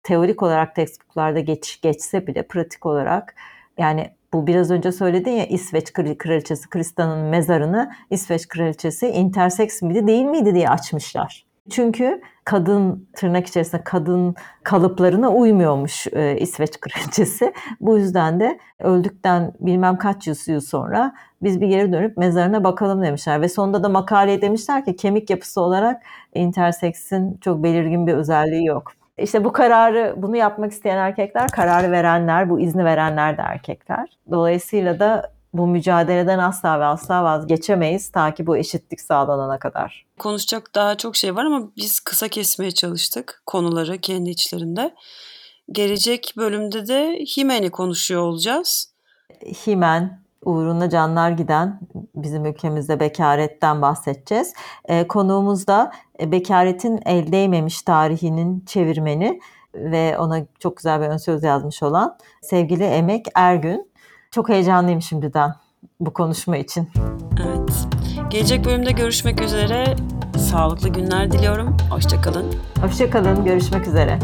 [0.02, 3.34] teorik olarak textbooklarda geç, geçse bile pratik olarak
[3.78, 10.24] yani bu biraz önce söyledin ya İsveç kraliçesi Krista'nın mezarını İsveç kraliçesi interseks miydi değil
[10.24, 11.46] miydi diye açmışlar.
[11.70, 17.52] Çünkü kadın tırnak içerisinde kadın kalıplarına uymuyormuş e, İsveç kraliçesi.
[17.80, 23.40] Bu yüzden de öldükten bilmem kaç yüz sonra biz bir geri dönüp mezarına bakalım demişler.
[23.40, 26.02] Ve sonunda da makaleye demişler ki kemik yapısı olarak
[26.34, 28.92] interseksin çok belirgin bir özelliği yok.
[29.18, 34.18] İşte bu kararı, bunu yapmak isteyen erkekler, kararı verenler, bu izni verenler de erkekler.
[34.30, 40.06] Dolayısıyla da bu mücadeleden asla ve asla vazgeçemeyiz ta ki bu eşitlik sağlanana kadar.
[40.18, 44.94] Konuşacak daha çok şey var ama biz kısa kesmeye çalıştık konuları kendi içlerinde.
[45.72, 48.94] Gelecek bölümde de Himen'i konuşuyor olacağız.
[49.66, 51.80] Himen, uğruna canlar giden
[52.14, 54.52] bizim ülkemizde bekaretten bahsedeceğiz.
[54.84, 59.40] E, konuğumuz da e, bekaretin el değmemiş tarihinin çevirmeni
[59.74, 63.90] ve ona çok güzel bir ön söz yazmış olan sevgili Emek Ergün.
[64.30, 65.54] Çok heyecanlıyım şimdiden
[66.00, 66.88] bu konuşma için.
[67.46, 67.86] Evet.
[68.30, 69.96] Gelecek bölümde görüşmek üzere.
[70.38, 71.76] Sağlıklı günler diliyorum.
[71.90, 72.54] Hoşçakalın.
[72.82, 74.18] Hoşçakalın, görüşmek üzere.